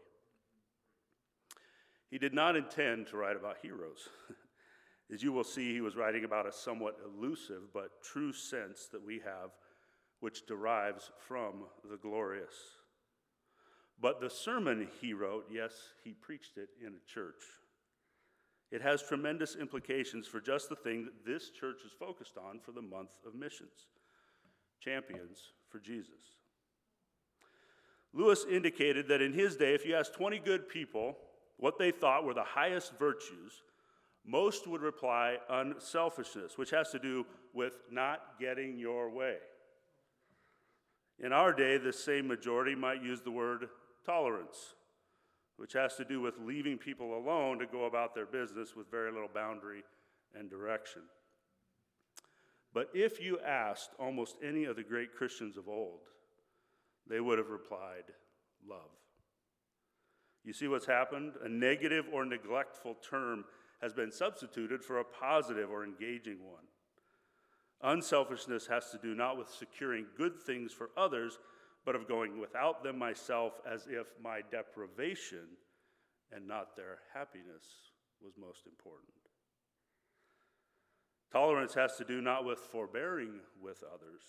He 2.12 2.18
did 2.18 2.32
not 2.32 2.54
intend 2.54 3.08
to 3.08 3.16
write 3.16 3.34
about 3.34 3.56
heroes. 3.60 4.08
As 5.12 5.20
you 5.20 5.32
will 5.32 5.42
see, 5.42 5.72
he 5.72 5.80
was 5.80 5.96
writing 5.96 6.24
about 6.24 6.46
a 6.46 6.52
somewhat 6.52 6.96
elusive 7.04 7.62
but 7.72 8.04
true 8.04 8.32
sense 8.32 8.86
that 8.92 9.04
we 9.04 9.16
have, 9.24 9.50
which 10.20 10.46
derives 10.46 11.10
from 11.26 11.64
the 11.90 11.96
glorious. 11.96 12.54
But 14.00 14.20
the 14.20 14.30
sermon 14.30 14.86
he 15.00 15.12
wrote, 15.12 15.46
yes, 15.50 15.72
he 16.04 16.12
preached 16.12 16.56
it 16.56 16.68
in 16.80 16.92
a 16.94 17.12
church. 17.12 17.42
It 18.74 18.82
has 18.82 19.04
tremendous 19.04 19.54
implications 19.54 20.26
for 20.26 20.40
just 20.40 20.68
the 20.68 20.74
thing 20.74 21.04
that 21.04 21.24
this 21.24 21.50
church 21.50 21.82
is 21.86 21.92
focused 21.96 22.36
on 22.36 22.58
for 22.58 22.72
the 22.72 22.82
month 22.82 23.10
of 23.24 23.32
missions 23.32 23.86
champions 24.80 25.52
for 25.70 25.78
Jesus. 25.78 26.40
Lewis 28.12 28.44
indicated 28.50 29.06
that 29.06 29.22
in 29.22 29.32
his 29.32 29.54
day, 29.54 29.74
if 29.74 29.86
you 29.86 29.94
asked 29.94 30.14
20 30.14 30.40
good 30.40 30.68
people 30.68 31.16
what 31.56 31.78
they 31.78 31.92
thought 31.92 32.24
were 32.24 32.34
the 32.34 32.42
highest 32.42 32.98
virtues, 32.98 33.62
most 34.26 34.66
would 34.66 34.82
reply 34.82 35.36
unselfishness, 35.48 36.58
which 36.58 36.70
has 36.70 36.90
to 36.90 36.98
do 36.98 37.24
with 37.52 37.74
not 37.92 38.40
getting 38.40 38.76
your 38.76 39.08
way. 39.08 39.36
In 41.20 41.32
our 41.32 41.52
day, 41.52 41.78
the 41.78 41.92
same 41.92 42.26
majority 42.26 42.74
might 42.74 43.04
use 43.04 43.20
the 43.20 43.30
word 43.30 43.68
tolerance 44.04 44.74
which 45.56 45.72
has 45.72 45.96
to 45.96 46.04
do 46.04 46.20
with 46.20 46.34
leaving 46.38 46.78
people 46.78 47.16
alone 47.16 47.58
to 47.58 47.66
go 47.66 47.84
about 47.84 48.14
their 48.14 48.26
business 48.26 48.74
with 48.76 48.90
very 48.90 49.12
little 49.12 49.30
boundary 49.32 49.84
and 50.34 50.50
direction. 50.50 51.02
But 52.72 52.88
if 52.92 53.20
you 53.20 53.38
asked 53.40 53.90
almost 53.98 54.36
any 54.42 54.64
of 54.64 54.76
the 54.76 54.82
great 54.82 55.14
Christians 55.14 55.56
of 55.56 55.68
old, 55.68 56.00
they 57.08 57.20
would 57.20 57.38
have 57.38 57.50
replied, 57.50 58.04
love. 58.68 58.90
You 60.44 60.52
see 60.52 60.68
what's 60.68 60.86
happened? 60.86 61.34
A 61.42 61.48
negative 61.48 62.06
or 62.12 62.24
neglectful 62.24 62.96
term 63.08 63.44
has 63.80 63.92
been 63.92 64.10
substituted 64.10 64.82
for 64.82 64.98
a 64.98 65.04
positive 65.04 65.70
or 65.70 65.84
engaging 65.84 66.38
one. 66.44 66.64
Unselfishness 67.82 68.66
has 68.66 68.90
to 68.90 68.98
do 68.98 69.14
not 69.14 69.36
with 69.36 69.48
securing 69.48 70.06
good 70.16 70.40
things 70.40 70.72
for 70.72 70.90
others, 70.96 71.38
but 71.84 71.94
of 71.94 72.08
going 72.08 72.40
without 72.40 72.82
them 72.82 72.98
myself 72.98 73.54
as 73.70 73.86
if 73.86 74.06
my 74.22 74.40
deprivation 74.50 75.46
and 76.32 76.46
not 76.46 76.76
their 76.76 76.98
happiness 77.12 77.64
was 78.22 78.34
most 78.38 78.66
important. 78.66 79.12
Tolerance 81.30 81.74
has 81.74 81.96
to 81.96 82.04
do 82.04 82.20
not 82.20 82.44
with 82.44 82.58
forbearing 82.58 83.40
with 83.60 83.82
others, 83.92 84.22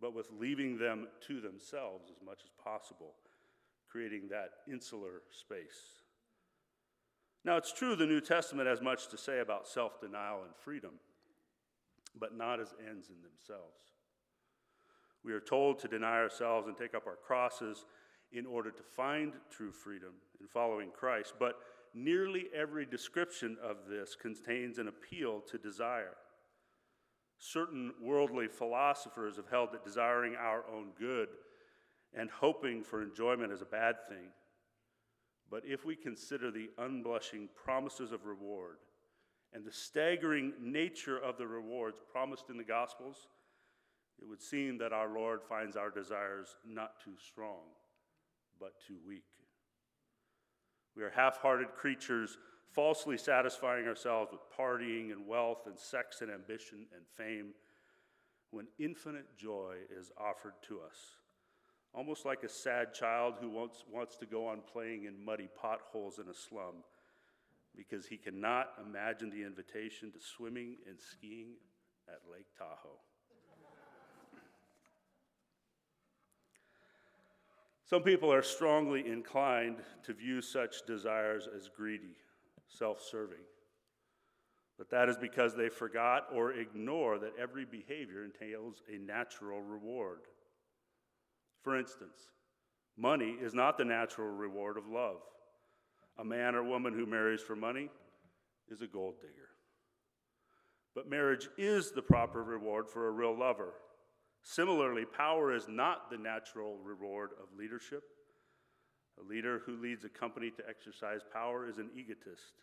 but 0.00 0.14
with 0.14 0.28
leaving 0.38 0.76
them 0.76 1.06
to 1.26 1.40
themselves 1.40 2.10
as 2.10 2.20
much 2.24 2.40
as 2.44 2.50
possible, 2.62 3.14
creating 3.88 4.28
that 4.28 4.50
insular 4.70 5.22
space. 5.30 6.02
Now, 7.44 7.56
it's 7.56 7.72
true 7.72 7.96
the 7.96 8.06
New 8.06 8.20
Testament 8.20 8.68
has 8.68 8.80
much 8.80 9.08
to 9.08 9.16
say 9.16 9.40
about 9.40 9.66
self 9.66 10.00
denial 10.00 10.42
and 10.42 10.54
freedom, 10.56 10.92
but 12.18 12.36
not 12.36 12.60
as 12.60 12.74
ends 12.88 13.08
in 13.08 13.22
themselves. 13.22 13.91
We 15.24 15.32
are 15.32 15.40
told 15.40 15.78
to 15.80 15.88
deny 15.88 16.18
ourselves 16.18 16.66
and 16.66 16.76
take 16.76 16.94
up 16.94 17.06
our 17.06 17.16
crosses 17.16 17.84
in 18.32 18.46
order 18.46 18.70
to 18.70 18.82
find 18.82 19.34
true 19.50 19.70
freedom 19.70 20.14
in 20.40 20.46
following 20.46 20.90
Christ, 20.90 21.34
but 21.38 21.56
nearly 21.94 22.46
every 22.54 22.86
description 22.86 23.56
of 23.62 23.76
this 23.88 24.16
contains 24.20 24.78
an 24.78 24.88
appeal 24.88 25.40
to 25.50 25.58
desire. 25.58 26.16
Certain 27.38 27.92
worldly 28.00 28.48
philosophers 28.48 29.36
have 29.36 29.48
held 29.48 29.72
that 29.72 29.84
desiring 29.84 30.34
our 30.34 30.64
own 30.72 30.90
good 30.98 31.28
and 32.14 32.30
hoping 32.30 32.82
for 32.82 33.02
enjoyment 33.02 33.52
is 33.52 33.62
a 33.62 33.66
bad 33.66 33.96
thing. 34.08 34.30
But 35.50 35.64
if 35.66 35.84
we 35.84 35.96
consider 35.96 36.50
the 36.50 36.70
unblushing 36.78 37.48
promises 37.54 38.12
of 38.12 38.24
reward 38.24 38.76
and 39.52 39.64
the 39.64 39.72
staggering 39.72 40.54
nature 40.60 41.18
of 41.18 41.36
the 41.36 41.46
rewards 41.46 41.98
promised 42.10 42.48
in 42.48 42.56
the 42.56 42.64
Gospels, 42.64 43.28
it 44.22 44.28
would 44.28 44.42
seem 44.42 44.78
that 44.78 44.92
our 44.92 45.12
Lord 45.12 45.40
finds 45.42 45.76
our 45.76 45.90
desires 45.90 46.56
not 46.64 47.00
too 47.02 47.16
strong, 47.18 47.60
but 48.60 48.74
too 48.86 48.96
weak. 49.06 49.24
We 50.96 51.02
are 51.02 51.10
half 51.10 51.38
hearted 51.38 51.74
creatures, 51.74 52.38
falsely 52.70 53.18
satisfying 53.18 53.86
ourselves 53.86 54.30
with 54.30 54.40
partying 54.56 55.10
and 55.12 55.26
wealth 55.26 55.66
and 55.66 55.78
sex 55.78 56.20
and 56.20 56.30
ambition 56.30 56.86
and 56.94 57.02
fame, 57.16 57.54
when 58.50 58.66
infinite 58.78 59.36
joy 59.36 59.76
is 59.98 60.12
offered 60.18 60.54
to 60.68 60.80
us 60.80 61.16
almost 61.94 62.24
like 62.24 62.42
a 62.42 62.48
sad 62.48 62.94
child 62.94 63.34
who 63.40 63.50
wants, 63.50 63.84
wants 63.90 64.16
to 64.16 64.26
go 64.26 64.46
on 64.46 64.60
playing 64.72 65.04
in 65.04 65.24
muddy 65.24 65.48
potholes 65.60 66.18
in 66.18 66.28
a 66.28 66.34
slum 66.34 66.82
because 67.76 68.06
he 68.06 68.16
cannot 68.16 68.70
imagine 68.86 69.30
the 69.30 69.44
invitation 69.44 70.10
to 70.12 70.18
swimming 70.20 70.76
and 70.88 70.98
skiing 70.98 71.54
at 72.08 72.20
Lake 72.30 72.46
Tahoe. 72.56 72.98
Some 77.92 78.02
people 78.02 78.32
are 78.32 78.42
strongly 78.42 79.06
inclined 79.06 79.76
to 80.04 80.14
view 80.14 80.40
such 80.40 80.86
desires 80.86 81.46
as 81.54 81.68
greedy, 81.68 82.16
self 82.66 83.02
serving. 83.02 83.44
But 84.78 84.88
that 84.88 85.10
is 85.10 85.18
because 85.18 85.54
they 85.54 85.68
forgot 85.68 86.28
or 86.34 86.54
ignore 86.54 87.18
that 87.18 87.34
every 87.38 87.66
behavior 87.66 88.24
entails 88.24 88.80
a 88.90 88.96
natural 88.96 89.60
reward. 89.60 90.20
For 91.62 91.78
instance, 91.78 92.30
money 92.96 93.36
is 93.38 93.52
not 93.52 93.76
the 93.76 93.84
natural 93.84 94.28
reward 94.28 94.78
of 94.78 94.86
love. 94.86 95.20
A 96.18 96.24
man 96.24 96.54
or 96.54 96.64
woman 96.64 96.94
who 96.94 97.04
marries 97.04 97.42
for 97.42 97.56
money 97.56 97.90
is 98.70 98.80
a 98.80 98.86
gold 98.86 99.16
digger. 99.20 99.50
But 100.94 101.10
marriage 101.10 101.50
is 101.58 101.90
the 101.90 102.00
proper 102.00 102.42
reward 102.42 102.88
for 102.88 103.08
a 103.08 103.12
real 103.12 103.38
lover. 103.38 103.74
Similarly, 104.42 105.04
power 105.04 105.54
is 105.54 105.68
not 105.68 106.10
the 106.10 106.18
natural 106.18 106.78
reward 106.82 107.30
of 107.40 107.56
leadership. 107.56 108.02
A 109.20 109.28
leader 109.28 109.62
who 109.64 109.76
leads 109.76 110.04
a 110.04 110.08
company 110.08 110.50
to 110.50 110.68
exercise 110.68 111.20
power 111.32 111.68
is 111.68 111.78
an 111.78 111.90
egotist. 111.96 112.62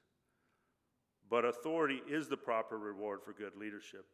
But 1.29 1.45
authority 1.45 2.01
is 2.09 2.27
the 2.27 2.37
proper 2.37 2.77
reward 2.77 3.19
for 3.23 3.33
good 3.33 3.55
leadership, 3.55 4.05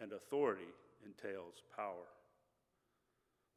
and 0.00 0.12
authority 0.12 0.72
entails 1.04 1.62
power 1.76 2.06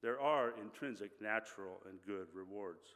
there 0.02 0.20
are 0.20 0.54
intrinsic 0.62 1.12
natural 1.22 1.82
and 1.90 2.00
good 2.06 2.28
rewards. 2.34 2.96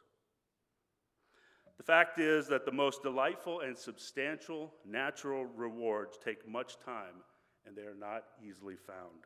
The 1.76 1.82
fact 1.82 2.18
is 2.18 2.46
that 2.48 2.64
the 2.64 2.72
most 2.72 3.02
delightful 3.02 3.60
and 3.60 3.76
substantial 3.76 4.72
natural 4.86 5.46
rewards 5.46 6.18
take 6.22 6.48
much 6.48 6.78
time 6.84 7.24
and 7.66 7.76
they 7.76 7.82
are 7.82 7.96
not 7.98 8.24
easily 8.46 8.76
found. 8.76 9.24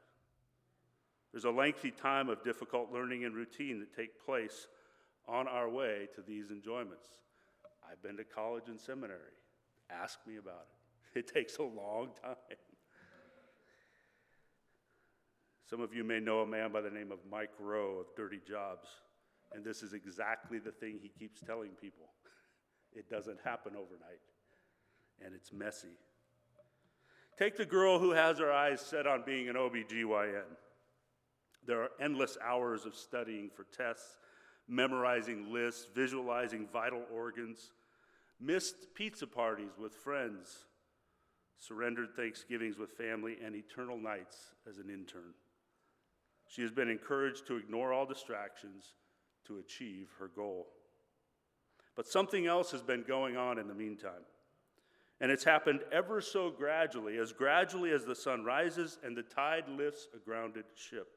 There's 1.36 1.44
a 1.44 1.50
lengthy 1.50 1.90
time 1.90 2.30
of 2.30 2.42
difficult 2.42 2.90
learning 2.90 3.26
and 3.26 3.34
routine 3.34 3.78
that 3.80 3.94
take 3.94 4.24
place 4.24 4.68
on 5.28 5.46
our 5.46 5.68
way 5.68 6.08
to 6.14 6.22
these 6.22 6.50
enjoyments. 6.50 7.08
I've 7.86 8.02
been 8.02 8.16
to 8.16 8.24
college 8.24 8.68
and 8.68 8.80
seminary. 8.80 9.36
Ask 9.90 10.18
me 10.26 10.38
about 10.38 10.64
it. 11.14 11.18
It 11.18 11.26
takes 11.26 11.58
a 11.58 11.62
long 11.62 12.08
time. 12.22 12.36
Some 15.68 15.82
of 15.82 15.92
you 15.92 16.04
may 16.04 16.20
know 16.20 16.40
a 16.40 16.46
man 16.46 16.72
by 16.72 16.80
the 16.80 16.88
name 16.88 17.12
of 17.12 17.18
Mike 17.30 17.52
Rowe 17.60 17.98
of 17.98 18.06
Dirty 18.16 18.40
Jobs, 18.48 18.88
and 19.52 19.62
this 19.62 19.82
is 19.82 19.92
exactly 19.92 20.58
the 20.58 20.72
thing 20.72 20.98
he 21.02 21.10
keeps 21.10 21.42
telling 21.42 21.72
people. 21.78 22.06
It 22.94 23.10
doesn't 23.10 23.40
happen 23.44 23.72
overnight, 23.76 24.22
and 25.22 25.34
it's 25.34 25.52
messy. 25.52 25.98
Take 27.38 27.58
the 27.58 27.66
girl 27.66 27.98
who 27.98 28.12
has 28.12 28.38
her 28.38 28.50
eyes 28.50 28.80
set 28.80 29.06
on 29.06 29.22
being 29.26 29.50
an 29.50 29.56
OBGYN. 29.56 30.56
There 31.66 31.82
are 31.82 31.90
endless 32.00 32.38
hours 32.44 32.86
of 32.86 32.94
studying 32.94 33.50
for 33.50 33.64
tests, 33.76 34.18
memorizing 34.68 35.52
lists, 35.52 35.86
visualizing 35.94 36.68
vital 36.72 37.02
organs, 37.12 37.72
missed 38.40 38.94
pizza 38.94 39.26
parties 39.26 39.72
with 39.80 39.94
friends, 39.94 40.66
surrendered 41.58 42.14
Thanksgivings 42.14 42.78
with 42.78 42.92
family, 42.92 43.38
and 43.44 43.54
eternal 43.54 43.98
nights 43.98 44.54
as 44.68 44.78
an 44.78 44.90
intern. 44.90 45.34
She 46.48 46.62
has 46.62 46.70
been 46.70 46.88
encouraged 46.88 47.46
to 47.48 47.56
ignore 47.56 47.92
all 47.92 48.06
distractions 48.06 48.94
to 49.46 49.58
achieve 49.58 50.08
her 50.18 50.28
goal. 50.28 50.68
But 51.96 52.06
something 52.06 52.46
else 52.46 52.70
has 52.72 52.82
been 52.82 53.04
going 53.06 53.36
on 53.36 53.58
in 53.58 53.68
the 53.68 53.74
meantime. 53.74 54.24
And 55.20 55.32
it's 55.32 55.44
happened 55.44 55.80
ever 55.90 56.20
so 56.20 56.50
gradually, 56.50 57.16
as 57.16 57.32
gradually 57.32 57.90
as 57.90 58.04
the 58.04 58.14
sun 58.14 58.44
rises 58.44 58.98
and 59.02 59.16
the 59.16 59.22
tide 59.22 59.64
lifts 59.68 60.08
a 60.14 60.18
grounded 60.18 60.66
ship. 60.74 61.08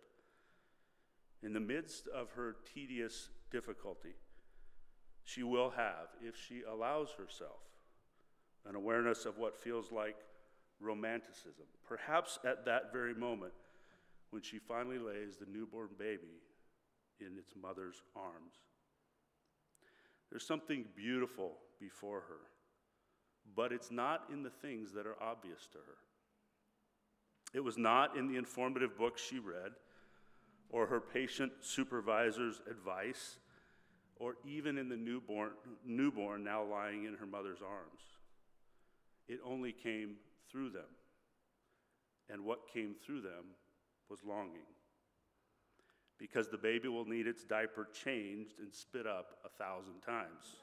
In 1.42 1.54
the 1.54 1.60
midst 1.60 2.08
of 2.08 2.32
her 2.32 2.58
tedious 2.74 3.30
difficulty, 3.52 4.16
she 5.24 5.44
will 5.44 5.70
have, 5.70 6.08
if 6.22 6.36
she 6.36 6.64
allows 6.70 7.12
herself, 7.12 7.62
an 8.68 8.76
awareness 8.76 9.26
of 9.26 9.38
what 9.38 9.62
feels 9.62 9.92
like 9.92 10.18
romanticism. 10.80 11.66
Perhaps 11.88 12.40
at 12.46 12.66
that 12.66 12.92
very 12.92 13.14
moment, 13.14 13.54
when 14.32 14.42
she 14.42 14.60
finally 14.60 15.00
lays 15.00 15.38
the 15.38 15.46
newborn 15.52 15.90
baby 15.98 16.42
in 17.20 17.38
its 17.38 17.54
mother's 17.60 18.02
arms. 18.16 18.56
There's 20.30 20.46
something 20.46 20.86
beautiful 20.96 21.58
before 21.80 22.22
her, 22.22 22.42
but 23.56 23.72
it's 23.72 23.92
not 23.92 24.26
in 24.32 24.44
the 24.44 24.50
things 24.50 24.94
that 24.94 25.08
are 25.08 25.22
obvious 25.22 25.68
to 25.72 25.78
her. 25.80 25.98
It 27.54 27.64
was 27.64 27.78
not 27.78 28.16
in 28.16 28.28
the 28.28 28.38
informative 28.38 28.98
books 28.98 29.22
she 29.22 29.40
read, 29.40 29.72
or 30.70 30.86
her 30.88 31.00
patient 31.00 31.52
supervisor's 31.62 32.62
advice, 32.70 33.38
or 34.18 34.36
even 34.46 34.78
in 34.78 34.90
the 34.90 34.98
newborn, 34.98 35.52
newborn 35.86 36.44
now 36.44 36.64
lying 36.64 37.06
in 37.06 37.16
her 37.16 37.26
mother's 37.26 37.62
arms. 37.62 38.02
It 39.28 39.40
only 39.46 39.72
came 39.72 40.16
through 40.52 40.72
them. 40.72 40.90
And 42.30 42.46
what 42.46 42.72
came 42.72 42.96
through 43.04 43.22
them 43.22 43.56
was 44.10 44.20
longing. 44.24 44.68
Because 46.18 46.50
the 46.50 46.58
baby 46.58 46.88
will 46.88 47.06
need 47.06 47.28
its 47.28 47.44
diaper 47.44 47.88
changed 47.92 48.60
and 48.60 48.74
spit 48.74 49.08
up 49.08 49.38
a 49.46 49.64
thousand 49.64 50.02
times, 50.06 50.58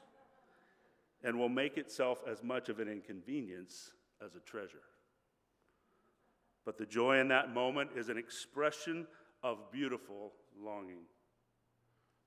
and 1.23 1.37
will 1.37 1.49
make 1.49 1.77
itself 1.77 2.21
as 2.29 2.43
much 2.43 2.69
of 2.69 2.79
an 2.79 2.87
inconvenience 2.87 3.91
as 4.23 4.35
a 4.35 4.39
treasure. 4.39 4.83
But 6.63 6.77
the 6.77 6.85
joy 6.85 7.19
in 7.19 7.29
that 7.29 7.53
moment 7.53 7.91
is 7.95 8.09
an 8.09 8.17
expression 8.17 9.07
of 9.43 9.71
beautiful 9.71 10.33
longing. 10.59 11.05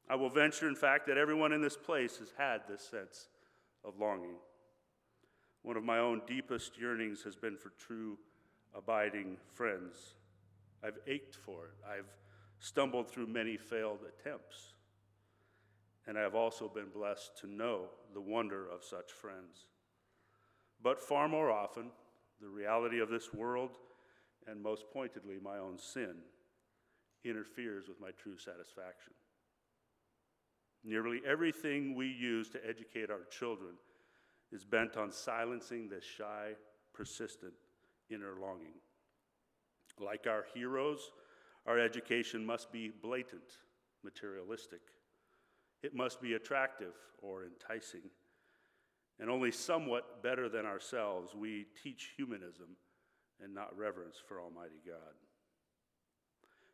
I 0.09 0.17
will 0.17 0.31
venture, 0.31 0.69
in 0.69 0.75
fact, 0.75 1.07
that 1.07 1.19
everyone 1.19 1.53
in 1.53 1.61
this 1.61 1.77
place 1.77 2.19
has 2.19 2.33
had 2.37 2.63
this 2.69 2.83
sense 2.83 3.29
of 3.85 3.99
longing. 3.99 4.37
One 5.63 5.77
of 5.77 5.85
my 5.85 5.99
own 5.99 6.23
deepest 6.27 6.79
yearnings 6.79 7.23
has 7.23 7.37
been 7.37 7.57
for 7.57 7.71
true, 7.79 8.19
abiding 8.75 9.37
friends. 9.53 10.15
I've 10.83 10.99
ached 11.07 11.35
for 11.35 11.67
it. 11.67 11.75
I've 11.87 12.11
stumbled 12.59 13.11
through 13.11 13.27
many 13.27 13.57
failed 13.57 14.01
attempts. 14.09 14.75
And 16.07 16.19
I 16.19 16.23
have 16.23 16.35
also 16.35 16.69
been 16.69 16.89
blessed 16.93 17.37
to 17.41 17.47
know 17.47 17.87
the 18.15 18.21
wonder 18.21 18.67
of 18.69 18.83
such 18.83 19.13
friends. 19.13 19.67
But 20.83 21.01
far 21.01 21.29
more 21.29 21.51
often, 21.51 21.91
the 22.41 22.49
reality 22.49 23.01
of 23.01 23.11
this 23.11 23.35
world, 23.35 23.77
and 24.47 24.63
most 24.63 24.91
pointedly, 24.91 25.37
my 25.43 25.59
own 25.59 25.79
sin, 25.79 26.17
interferes 27.25 27.89
with 27.89 28.01
my 28.01 28.11
true 28.23 28.37
satisfaction. 28.37 29.13
Nearly 30.83 31.21
everything 31.27 31.95
we 31.95 32.07
use 32.07 32.49
to 32.51 32.67
educate 32.67 33.11
our 33.11 33.25
children 33.31 33.73
is 34.53 34.65
bent 34.65 34.97
on 34.97 35.13
silencing 35.13 35.89
this 35.89 36.05
shy, 36.05 36.53
persistent 36.95 37.53
inner 38.11 38.35
longing. 38.41 38.75
Like 39.99 40.27
our 40.27 40.45
heroes, 40.55 41.13
our 41.67 41.79
education 41.79 42.45
must 42.45 42.73
be 42.73 42.91
blatant, 43.03 43.59
materialistic. 44.03 44.81
It 45.83 45.95
must 45.95 46.21
be 46.21 46.35
attractive 46.35 46.95
or 47.23 47.45
enticing. 47.45 48.03
And 49.19 49.29
only 49.29 49.51
somewhat 49.51 50.23
better 50.23 50.49
than 50.49 50.65
ourselves, 50.65 51.35
we 51.35 51.67
teach 51.83 52.15
humanism 52.17 52.77
and 53.43 53.55
not 53.55 53.77
reverence 53.77 54.17
for 54.27 54.41
Almighty 54.41 54.81
God. 54.87 55.15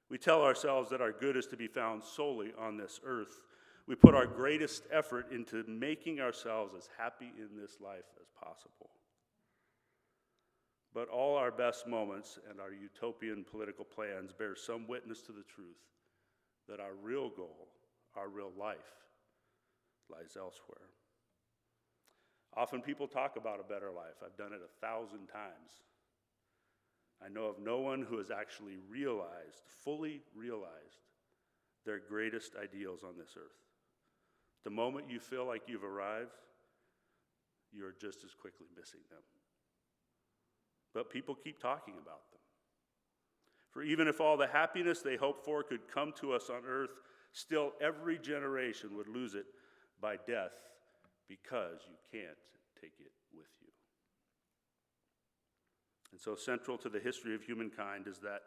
We 0.08 0.18
tell 0.18 0.42
ourselves 0.42 0.90
that 0.90 1.00
our 1.00 1.12
good 1.12 1.36
is 1.36 1.46
to 1.48 1.56
be 1.56 1.66
found 1.66 2.04
solely 2.04 2.52
on 2.58 2.76
this 2.76 3.00
earth. 3.04 3.42
We 3.86 3.94
put 3.94 4.14
our 4.14 4.26
greatest 4.26 4.84
effort 4.92 5.32
into 5.32 5.64
making 5.66 6.20
ourselves 6.20 6.75
as 6.76 6.88
happy 6.96 7.32
in 7.38 7.60
this 7.60 7.78
life 7.80 8.04
as 8.20 8.28
possible. 8.40 8.90
But 10.94 11.08
all 11.08 11.36
our 11.36 11.50
best 11.50 11.86
moments 11.86 12.38
and 12.48 12.60
our 12.60 12.72
utopian 12.72 13.44
political 13.44 13.84
plans 13.84 14.32
bear 14.32 14.56
some 14.56 14.86
witness 14.86 15.20
to 15.22 15.32
the 15.32 15.44
truth 15.54 15.76
that 16.68 16.80
our 16.80 16.94
real 17.02 17.28
goal, 17.28 17.68
our 18.16 18.28
real 18.28 18.52
life, 18.58 18.78
lies 20.10 20.36
elsewhere. 20.38 20.88
Often 22.56 22.82
people 22.82 23.06
talk 23.06 23.36
about 23.36 23.60
a 23.60 23.68
better 23.68 23.90
life. 23.90 24.22
I've 24.25 24.36
done 24.36 24.52
it 24.52 24.60
a 24.64 24.86
thousand 24.86 25.26
times. 25.26 25.82
I 27.25 27.28
know 27.28 27.46
of 27.46 27.58
no 27.58 27.78
one 27.78 28.02
who 28.02 28.18
has 28.18 28.30
actually 28.30 28.76
realized, 28.88 29.62
fully 29.82 30.20
realized, 30.35 31.00
their 31.85 31.99
greatest 31.99 32.52
ideals 32.62 33.02
on 33.02 33.16
this 33.16 33.37
earth. 33.37 33.56
The 34.64 34.70
moment 34.70 35.11
you 35.11 35.20
feel 35.20 35.46
like 35.46 35.62
you've 35.66 35.85
arrived, 35.85 36.32
you're 37.73 37.94
just 38.00 38.25
as 38.25 38.35
quickly 38.35 38.66
missing 38.76 39.00
them. 39.11 39.23
But 40.92 41.11
people 41.11 41.35
keep 41.35 41.61
talking 41.61 41.94
about 41.94 42.30
them. 42.30 42.40
For 43.70 43.82
even 43.82 44.08
if 44.08 44.20
all 44.20 44.37
the 44.37 44.46
happiness 44.46 45.00
they 45.00 45.16
hope 45.16 45.44
for 45.44 45.62
could 45.62 45.87
come 45.92 46.12
to 46.20 46.32
us 46.32 46.49
on 46.50 46.62
earth, 46.66 46.90
still 47.32 47.73
every 47.80 48.18
generation 48.18 48.96
would 48.96 49.08
lose 49.08 49.35
it 49.35 49.44
by 50.00 50.16
death 50.26 50.52
because 51.28 51.80
you 51.87 51.96
can't 52.11 52.38
take 52.80 52.94
it 52.99 53.12
with 53.35 53.46
you. 53.61 53.68
And 56.16 56.20
so, 56.23 56.35
central 56.35 56.78
to 56.78 56.88
the 56.88 56.99
history 56.99 57.35
of 57.35 57.42
humankind 57.42 58.06
is 58.06 58.16
that 58.25 58.40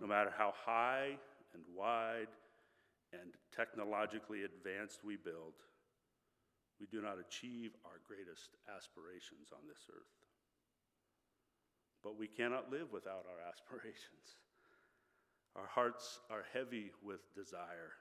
no 0.00 0.06
matter 0.06 0.32
how 0.32 0.54
high 0.56 1.18
and 1.52 1.62
wide 1.76 2.32
and 3.12 3.36
technologically 3.54 4.44
advanced 4.44 5.04
we 5.04 5.16
build, 5.20 5.52
we 6.80 6.86
do 6.86 7.02
not 7.02 7.18
achieve 7.20 7.72
our 7.84 8.00
greatest 8.08 8.56
aspirations 8.74 9.52
on 9.52 9.68
this 9.68 9.84
earth. 9.92 10.16
But 12.02 12.16
we 12.16 12.26
cannot 12.26 12.72
live 12.72 12.90
without 12.90 13.26
our 13.28 13.40
aspirations. 13.52 14.40
Our 15.56 15.68
hearts 15.68 16.20
are 16.30 16.46
heavy 16.54 16.90
with 17.04 17.34
desire 17.34 18.00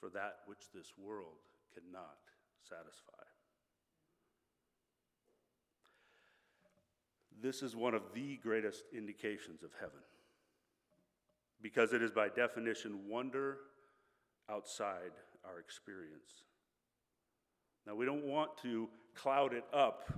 for 0.00 0.08
that 0.16 0.38
which 0.46 0.72
this 0.72 0.94
world 0.96 1.44
cannot 1.76 2.24
satisfy. 2.64 3.27
This 7.40 7.62
is 7.62 7.76
one 7.76 7.94
of 7.94 8.02
the 8.14 8.36
greatest 8.36 8.84
indications 8.92 9.62
of 9.62 9.70
heaven 9.78 10.00
because 11.62 11.92
it 11.92 12.02
is 12.02 12.10
by 12.10 12.28
definition 12.28 13.08
wonder 13.08 13.58
outside 14.50 15.12
our 15.44 15.58
experience. 15.58 16.44
Now, 17.86 17.94
we 17.94 18.06
don't 18.06 18.24
want 18.24 18.50
to 18.62 18.88
cloud 19.14 19.52
it 19.54 19.64
up, 19.72 20.12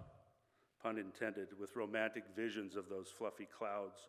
pun 0.83 0.99
intended, 0.99 1.49
with 1.59 1.77
romantic 1.77 2.25
visions 2.35 2.77
of 2.77 2.89
those 2.89 3.09
fluffy 3.09 3.47
clouds 3.57 4.09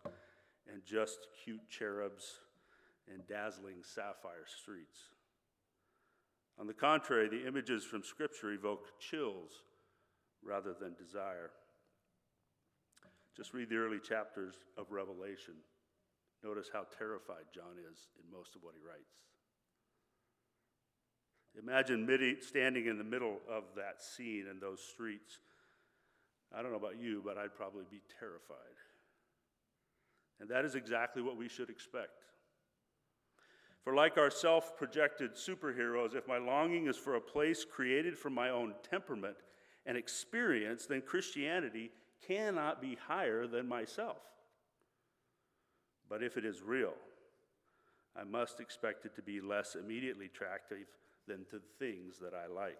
and 0.72 0.82
just 0.86 1.28
cute 1.44 1.70
cherubs 1.70 2.40
and 3.12 3.26
dazzling 3.28 3.84
sapphire 3.84 4.46
streets. 4.48 5.00
On 6.60 6.68
the 6.68 6.74
contrary, 6.74 7.28
the 7.28 7.48
images 7.48 7.84
from 7.84 8.04
Scripture 8.04 8.52
evoke 8.52 9.00
chills 9.00 9.64
rather 10.44 10.74
than 10.80 10.94
desire. 10.94 11.52
Just 13.36 13.54
read 13.54 13.70
the 13.70 13.78
early 13.78 14.00
chapters 14.00 14.56
of 14.78 14.92
Revelation. 14.92 15.56
Notice 16.44 16.70
how 16.72 16.86
terrified 16.98 17.46
John 17.54 17.78
is 17.92 18.10
in 18.20 18.32
most 18.32 18.56
of 18.56 18.64
what 18.64 18.74
he 18.76 18.82
writes. 18.86 19.22
Imagine 21.62 22.06
midi, 22.06 22.40
standing 22.40 22.88
in 22.88 22.98
the 22.98 23.04
middle 23.04 23.38
of 23.50 23.64
that 23.76 24.02
scene 24.02 24.46
in 24.50 24.60
those 24.60 24.82
streets. 24.82 25.40
I 26.56 26.62
don't 26.62 26.72
know 26.72 26.78
about 26.78 27.00
you, 27.00 27.22
but 27.24 27.38
I'd 27.38 27.56
probably 27.56 27.86
be 27.90 28.02
terrified. 28.20 28.58
And 30.40 30.50
that 30.50 30.66
is 30.66 30.76
exactly 30.76 31.22
what 31.22 31.38
we 31.38 31.48
should 31.48 31.70
expect. 31.70 32.24
For, 33.84 33.96
like 33.96 34.18
our 34.18 34.30
self 34.30 34.78
projected 34.78 35.36
superheroes, 35.36 36.16
if 36.16 36.28
my 36.28 36.38
longing 36.38 36.88
is 36.88 36.98
for 36.98 37.16
a 37.16 37.22
place 37.22 37.66
created 37.66 38.18
from 38.18 38.34
my 38.34 38.50
own 38.50 38.74
temperament 38.90 39.38
and 39.86 39.98
experience, 39.98 40.86
then 40.86 41.02
Christianity 41.02 41.92
cannot 42.28 42.82
be 42.82 42.98
higher 43.08 43.48
than 43.48 43.68
myself. 43.68 44.22
But 46.10 46.24
if 46.24 46.38
it 46.38 46.46
is 46.46 46.62
real, 46.62 46.94
I 48.16 48.24
must 48.24 48.60
expect 48.60 49.06
it 49.06 49.16
to 49.16 49.22
be 49.22 49.40
less 49.40 49.76
immediately 49.76 50.26
attractive 50.26 50.88
than 51.28 51.46
to 51.46 51.58
the 51.60 51.86
things 51.86 52.20
that 52.20 52.34
I 52.34 52.48
like. 52.48 52.78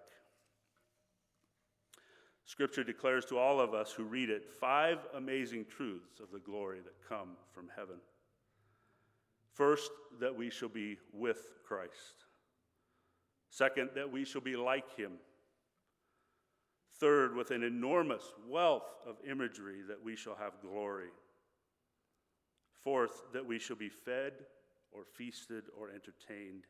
Scripture 2.44 2.84
declares 2.84 3.26
to 3.26 3.38
all 3.38 3.62
of 3.62 3.74
us 3.74 3.92
who 3.92 4.04
read 4.04 4.30
it 4.30 4.50
five 4.60 4.98
amazing 5.16 5.66
truths 5.70 6.20
of 6.20 6.32
the 6.32 6.40
glory 6.40 6.80
that 6.80 7.08
come 7.08 7.38
from 7.54 7.70
heaven. 7.76 7.96
First, 9.54 9.92
that 10.20 10.36
we 10.36 10.50
shall 10.50 10.70
be 10.70 10.98
with 11.14 11.52
Christ. 11.66 12.26
Second, 13.50 13.92
that 13.96 14.12
we 14.12 14.26
shall 14.26 14.42
be 14.42 14.56
like 14.56 14.96
him. 14.98 15.14
Third, 17.02 17.36
with 17.36 17.50
an 17.50 17.64
enormous 17.64 18.22
wealth 18.48 18.86
of 19.08 19.16
imagery, 19.28 19.82
that 19.88 20.04
we 20.04 20.16
shall 20.16 20.36
have 20.36 20.62
glory. 20.62 21.10
Fourth, 22.84 23.24
that 23.34 23.44
we 23.44 23.58
shall 23.58 23.76
be 23.76 23.90
fed 23.90 24.34
or 24.92 25.04
feasted 25.04 25.64
or 25.76 25.90
entertained. 25.90 26.66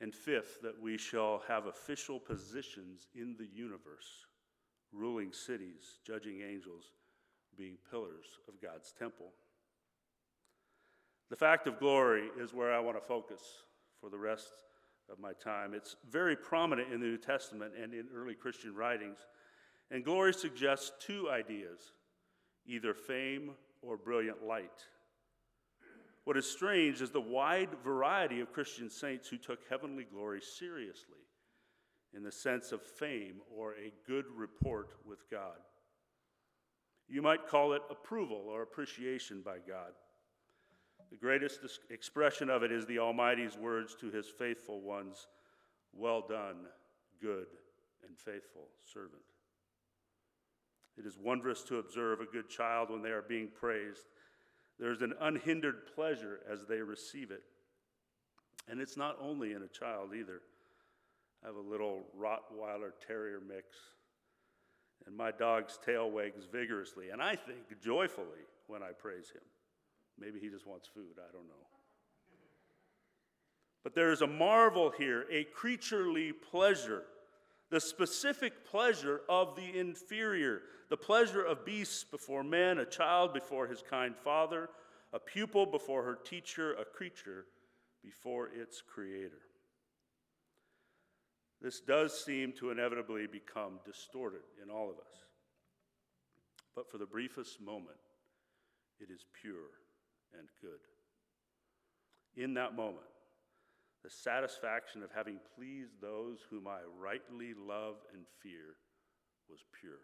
And 0.00 0.14
fifth, 0.14 0.60
that 0.62 0.80
we 0.80 0.98
shall 0.98 1.42
have 1.48 1.66
official 1.66 2.20
positions 2.20 3.08
in 3.12 3.34
the 3.36 3.48
universe, 3.52 4.26
ruling 4.92 5.32
cities, 5.32 5.98
judging 6.06 6.42
angels, 6.42 6.84
being 7.58 7.78
pillars 7.90 8.38
of 8.46 8.62
God's 8.62 8.92
temple. 8.96 9.32
The 11.28 11.34
fact 11.34 11.66
of 11.66 11.80
glory 11.80 12.28
is 12.38 12.54
where 12.54 12.72
I 12.72 12.78
want 12.78 12.96
to 12.96 13.04
focus 13.04 13.40
for 14.00 14.10
the 14.10 14.18
rest 14.18 14.52
of 15.10 15.18
my 15.18 15.32
time. 15.32 15.74
It's 15.74 15.96
very 16.10 16.36
prominent 16.36 16.92
in 16.92 17.00
the 17.00 17.06
New 17.06 17.18
Testament 17.18 17.72
and 17.80 17.92
in 17.92 18.06
early 18.14 18.34
Christian 18.34 18.74
writings. 18.74 19.18
And 19.90 20.04
glory 20.04 20.34
suggests 20.34 20.92
two 21.00 21.30
ideas 21.30 21.92
either 22.68 22.94
fame 22.94 23.52
or 23.82 23.96
brilliant 23.96 24.44
light. 24.44 24.82
What 26.24 26.36
is 26.36 26.50
strange 26.50 27.00
is 27.00 27.10
the 27.10 27.20
wide 27.20 27.68
variety 27.84 28.40
of 28.40 28.52
Christian 28.52 28.90
saints 28.90 29.28
who 29.28 29.36
took 29.36 29.60
heavenly 29.70 30.02
glory 30.02 30.40
seriously 30.40 31.20
in 32.12 32.24
the 32.24 32.32
sense 32.32 32.72
of 32.72 32.82
fame 32.82 33.36
or 33.54 33.74
a 33.74 33.92
good 34.08 34.24
report 34.34 34.88
with 35.06 35.30
God. 35.30 35.58
You 37.08 37.22
might 37.22 37.46
call 37.46 37.74
it 37.74 37.82
approval 37.90 38.46
or 38.48 38.62
appreciation 38.62 39.42
by 39.44 39.58
God. 39.58 39.92
The 41.10 41.16
greatest 41.16 41.60
expression 41.90 42.50
of 42.50 42.62
it 42.62 42.72
is 42.72 42.86
the 42.86 42.98
Almighty's 42.98 43.56
words 43.56 43.94
to 44.00 44.10
his 44.10 44.26
faithful 44.26 44.80
ones 44.80 45.28
Well 45.92 46.24
done, 46.28 46.66
good 47.20 47.46
and 48.06 48.18
faithful 48.18 48.68
servant. 48.92 49.22
It 50.98 51.06
is 51.06 51.18
wondrous 51.18 51.62
to 51.64 51.78
observe 51.78 52.20
a 52.20 52.26
good 52.26 52.48
child 52.48 52.90
when 52.90 53.02
they 53.02 53.10
are 53.10 53.22
being 53.22 53.48
praised. 53.48 54.06
There's 54.78 55.02
an 55.02 55.14
unhindered 55.20 55.94
pleasure 55.94 56.40
as 56.50 56.66
they 56.66 56.80
receive 56.80 57.30
it. 57.30 57.42
And 58.68 58.80
it's 58.80 58.96
not 58.96 59.16
only 59.20 59.52
in 59.52 59.62
a 59.62 59.68
child 59.68 60.10
either. 60.14 60.40
I 61.44 61.48
have 61.48 61.56
a 61.56 61.60
little 61.60 62.02
Rottweiler 62.18 62.92
Terrier 63.06 63.40
mix, 63.46 63.76
and 65.06 65.16
my 65.16 65.30
dog's 65.30 65.78
tail 65.84 66.10
wags 66.10 66.46
vigorously, 66.50 67.10
and 67.10 67.22
I 67.22 67.36
think 67.36 67.80
joyfully 67.80 68.44
when 68.66 68.82
I 68.82 68.90
praise 68.90 69.30
him. 69.30 69.42
Maybe 70.18 70.40
he 70.40 70.48
just 70.48 70.66
wants 70.66 70.88
food, 70.88 71.18
I 71.18 71.30
don't 71.32 71.46
know. 71.46 71.66
But 73.82 73.94
there 73.94 74.10
is 74.10 74.22
a 74.22 74.26
marvel 74.26 74.90
here, 74.90 75.26
a 75.30 75.44
creaturely 75.44 76.32
pleasure, 76.32 77.04
the 77.70 77.80
specific 77.80 78.64
pleasure 78.64 79.20
of 79.28 79.54
the 79.54 79.78
inferior, 79.78 80.62
the 80.88 80.96
pleasure 80.96 81.44
of 81.44 81.64
beasts 81.64 82.02
before 82.02 82.42
men, 82.42 82.78
a 82.78 82.84
child 82.84 83.32
before 83.32 83.66
his 83.66 83.82
kind 83.88 84.16
father, 84.16 84.70
a 85.12 85.18
pupil 85.20 85.66
before 85.66 86.02
her 86.02 86.16
teacher, 86.16 86.74
a 86.74 86.84
creature 86.84 87.46
before 88.02 88.48
its 88.48 88.82
creator. 88.82 89.42
This 91.60 91.80
does 91.80 92.24
seem 92.24 92.52
to 92.54 92.70
inevitably 92.70 93.26
become 93.26 93.80
distorted 93.84 94.42
in 94.62 94.70
all 94.70 94.90
of 94.90 94.96
us. 94.96 95.24
But 96.74 96.90
for 96.90 96.98
the 96.98 97.06
briefest 97.06 97.60
moment, 97.60 97.96
it 98.98 99.10
is 99.10 99.24
pure 99.40 99.70
and 100.38 100.48
good. 100.60 100.80
In 102.36 102.54
that 102.54 102.76
moment, 102.76 103.06
the 104.04 104.10
satisfaction 104.10 105.02
of 105.02 105.10
having 105.14 105.38
pleased 105.56 106.00
those 106.00 106.38
whom 106.50 106.66
I 106.68 106.78
rightly 107.00 107.54
love 107.58 107.96
and 108.14 108.24
fear 108.42 108.76
was 109.48 109.64
pure. 109.80 109.98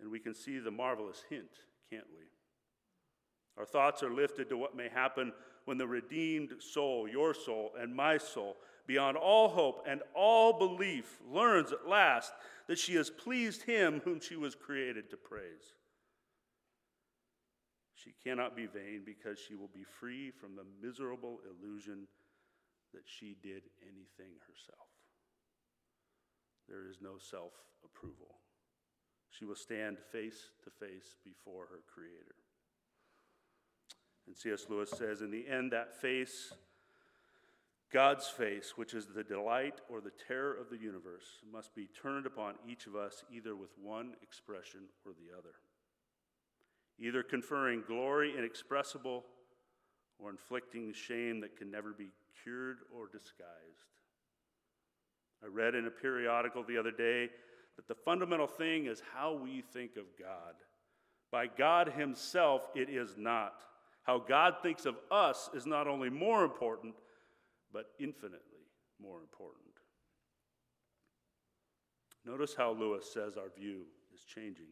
And 0.00 0.10
we 0.10 0.20
can 0.20 0.34
see 0.34 0.58
the 0.58 0.70
marvelous 0.70 1.24
hint, 1.28 1.50
can't 1.90 2.06
we? 2.16 2.26
Our 3.58 3.64
thoughts 3.64 4.02
are 4.02 4.12
lifted 4.12 4.48
to 4.50 4.58
what 4.58 4.76
may 4.76 4.88
happen 4.88 5.32
when 5.64 5.78
the 5.78 5.86
redeemed 5.86 6.50
soul, 6.60 7.08
your 7.08 7.34
soul 7.34 7.72
and 7.78 7.94
my 7.94 8.18
soul, 8.18 8.56
beyond 8.86 9.16
all 9.16 9.48
hope 9.48 9.84
and 9.88 10.00
all 10.14 10.52
belief, 10.52 11.18
learns 11.28 11.72
at 11.72 11.88
last 11.88 12.32
that 12.68 12.78
she 12.78 12.94
has 12.94 13.10
pleased 13.10 13.62
him 13.62 14.00
whom 14.04 14.20
she 14.20 14.36
was 14.36 14.54
created 14.54 15.10
to 15.10 15.16
praise. 15.16 15.74
She 18.06 18.14
cannot 18.22 18.54
be 18.54 18.66
vain 18.66 19.02
because 19.04 19.36
she 19.36 19.56
will 19.56 19.70
be 19.74 19.82
free 19.82 20.30
from 20.30 20.54
the 20.54 20.62
miserable 20.80 21.40
illusion 21.42 22.06
that 22.94 23.02
she 23.04 23.36
did 23.42 23.62
anything 23.82 24.38
herself. 24.46 24.86
There 26.68 26.86
is 26.88 26.98
no 27.02 27.18
self 27.18 27.52
approval. 27.84 28.36
She 29.28 29.44
will 29.44 29.56
stand 29.56 29.98
face 29.98 30.50
to 30.62 30.70
face 30.70 31.16
before 31.24 31.66
her 31.66 31.80
Creator. 31.92 32.36
And 34.28 34.36
C.S. 34.36 34.66
Lewis 34.68 34.90
says, 34.90 35.20
in 35.20 35.32
the 35.32 35.46
end, 35.48 35.72
that 35.72 36.00
face, 36.00 36.54
God's 37.92 38.28
face, 38.28 38.74
which 38.76 38.94
is 38.94 39.06
the 39.06 39.24
delight 39.24 39.80
or 39.88 40.00
the 40.00 40.12
terror 40.28 40.54
of 40.54 40.70
the 40.70 40.78
universe, 40.78 41.40
must 41.52 41.74
be 41.74 41.88
turned 42.00 42.26
upon 42.26 42.54
each 42.68 42.86
of 42.86 42.94
us 42.94 43.24
either 43.32 43.56
with 43.56 43.70
one 43.82 44.14
expression 44.22 44.82
or 45.04 45.12
the 45.12 45.36
other, 45.36 45.54
either 47.00 47.22
conferring 47.22 47.82
glory 47.86 48.34
inexpressible 48.36 49.24
or 50.18 50.30
inflicting 50.30 50.92
shame 50.92 51.40
that 51.40 51.56
can 51.56 51.70
never 51.70 51.92
be 51.92 52.08
cured 52.42 52.78
or 52.94 53.06
disguised. 53.06 53.50
I 55.42 55.48
read 55.48 55.74
in 55.74 55.86
a 55.86 55.90
periodical 55.90 56.64
the 56.64 56.78
other 56.78 56.90
day 56.90 57.28
that 57.76 57.88
the 57.88 57.94
fundamental 57.94 58.46
thing 58.46 58.86
is 58.86 59.02
how 59.14 59.34
we 59.34 59.62
think 59.72 59.96
of 59.96 60.04
God. 60.18 60.54
By 61.30 61.46
God 61.46 61.92
Himself, 61.96 62.68
it 62.74 62.88
is 62.88 63.16
not. 63.18 63.62
How 64.04 64.18
God 64.18 64.54
thinks 64.62 64.86
of 64.86 64.96
us 65.10 65.50
is 65.52 65.66
not 65.66 65.86
only 65.86 66.08
more 66.08 66.44
important, 66.44 66.94
but 67.72 67.86
infinitely 67.98 68.40
more 69.00 69.20
important. 69.20 69.64
Notice 72.24 72.54
how 72.56 72.72
Lewis 72.72 73.12
says 73.12 73.36
our 73.36 73.50
view 73.56 73.82
is 74.14 74.24
changing. 74.24 74.66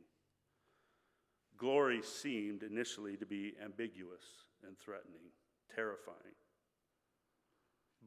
Glory 1.57 2.03
seemed 2.03 2.63
initially 2.63 3.17
to 3.17 3.27
be 3.27 3.55
ambiguous 3.63 4.25
and 4.67 4.79
threatening, 4.79 5.31
terrifying. 5.75 6.35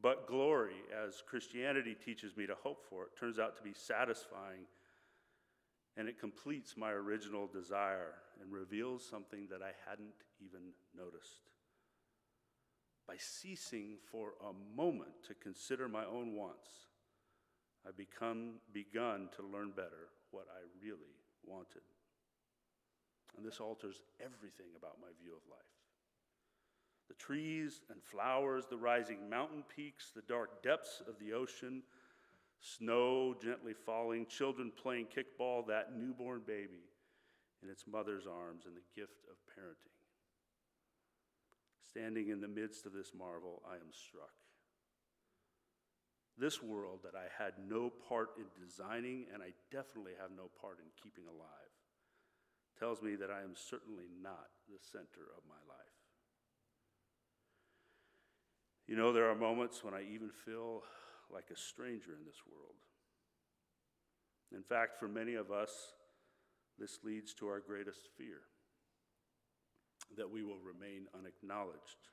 But 0.00 0.28
glory, 0.28 0.76
as 1.04 1.22
Christianity 1.26 1.96
teaches 2.04 2.36
me 2.36 2.46
to 2.46 2.54
hope 2.54 2.84
for, 2.88 3.04
it 3.04 3.16
turns 3.18 3.38
out 3.38 3.56
to 3.56 3.62
be 3.62 3.72
satisfying 3.72 4.66
and 5.96 6.08
it 6.08 6.20
completes 6.20 6.76
my 6.76 6.92
original 6.92 7.48
desire 7.48 8.14
and 8.40 8.52
reveals 8.52 9.04
something 9.04 9.48
that 9.50 9.62
I 9.62 9.72
hadn't 9.88 10.14
even 10.40 10.70
noticed. 10.96 11.50
By 13.08 13.16
ceasing 13.18 13.96
for 14.12 14.34
a 14.40 14.76
moment 14.76 15.10
to 15.26 15.34
consider 15.34 15.88
my 15.88 16.04
own 16.04 16.36
wants, 16.36 16.68
I 17.84 17.90
become 17.96 18.60
begun 18.72 19.28
to 19.36 19.42
learn 19.42 19.72
better 19.74 20.10
what 20.30 20.46
I 20.54 20.60
really 20.80 21.16
wanted. 21.44 21.82
And 23.38 23.46
this 23.46 23.60
alters 23.60 24.02
everything 24.20 24.74
about 24.76 24.98
my 25.00 25.14
view 25.22 25.30
of 25.30 25.48
life. 25.48 25.60
The 27.08 27.14
trees 27.14 27.82
and 27.88 28.02
flowers, 28.02 28.64
the 28.68 28.76
rising 28.76 29.30
mountain 29.30 29.62
peaks, 29.74 30.10
the 30.14 30.22
dark 30.22 30.60
depths 30.60 31.00
of 31.06 31.14
the 31.20 31.32
ocean, 31.32 31.84
snow 32.60 33.36
gently 33.40 33.74
falling, 33.74 34.26
children 34.26 34.72
playing 34.76 35.06
kickball, 35.06 35.64
that 35.68 35.96
newborn 35.96 36.42
baby 36.46 36.90
in 37.62 37.70
its 37.70 37.84
mother's 37.86 38.26
arms, 38.26 38.64
and 38.66 38.74
the 38.74 39.00
gift 39.00 39.22
of 39.30 39.36
parenting. 39.54 39.94
Standing 41.88 42.30
in 42.30 42.40
the 42.40 42.48
midst 42.48 42.86
of 42.86 42.92
this 42.92 43.12
marvel, 43.16 43.62
I 43.70 43.76
am 43.76 43.92
struck. 43.92 44.34
This 46.36 46.60
world 46.60 47.00
that 47.04 47.14
I 47.14 47.26
had 47.42 47.54
no 47.68 47.90
part 48.08 48.30
in 48.36 48.44
designing, 48.60 49.26
and 49.32 49.42
I 49.42 49.54
definitely 49.70 50.12
have 50.20 50.30
no 50.36 50.50
part 50.60 50.78
in 50.78 50.90
keeping 51.00 51.24
alive, 51.26 51.67
tells 52.78 53.02
me 53.02 53.16
that 53.16 53.30
I 53.30 53.42
am 53.42 53.54
certainly 53.54 54.06
not 54.22 54.48
the 54.68 54.78
center 54.80 55.26
of 55.36 55.42
my 55.48 55.60
life. 55.68 55.98
You 58.86 58.96
know, 58.96 59.12
there 59.12 59.28
are 59.28 59.34
moments 59.34 59.84
when 59.84 59.94
I 59.94 60.02
even 60.02 60.30
feel 60.30 60.82
like 61.32 61.50
a 61.52 61.58
stranger 61.58 62.12
in 62.18 62.24
this 62.24 62.40
world. 62.50 62.76
In 64.52 64.62
fact, 64.62 64.98
for 64.98 65.08
many 65.08 65.34
of 65.34 65.50
us, 65.50 65.70
this 66.78 67.00
leads 67.04 67.34
to 67.34 67.48
our 67.48 67.60
greatest 67.60 68.08
fear 68.16 68.40
that 70.16 70.30
we 70.30 70.42
will 70.42 70.58
remain 70.64 71.06
unacknowledged 71.12 72.08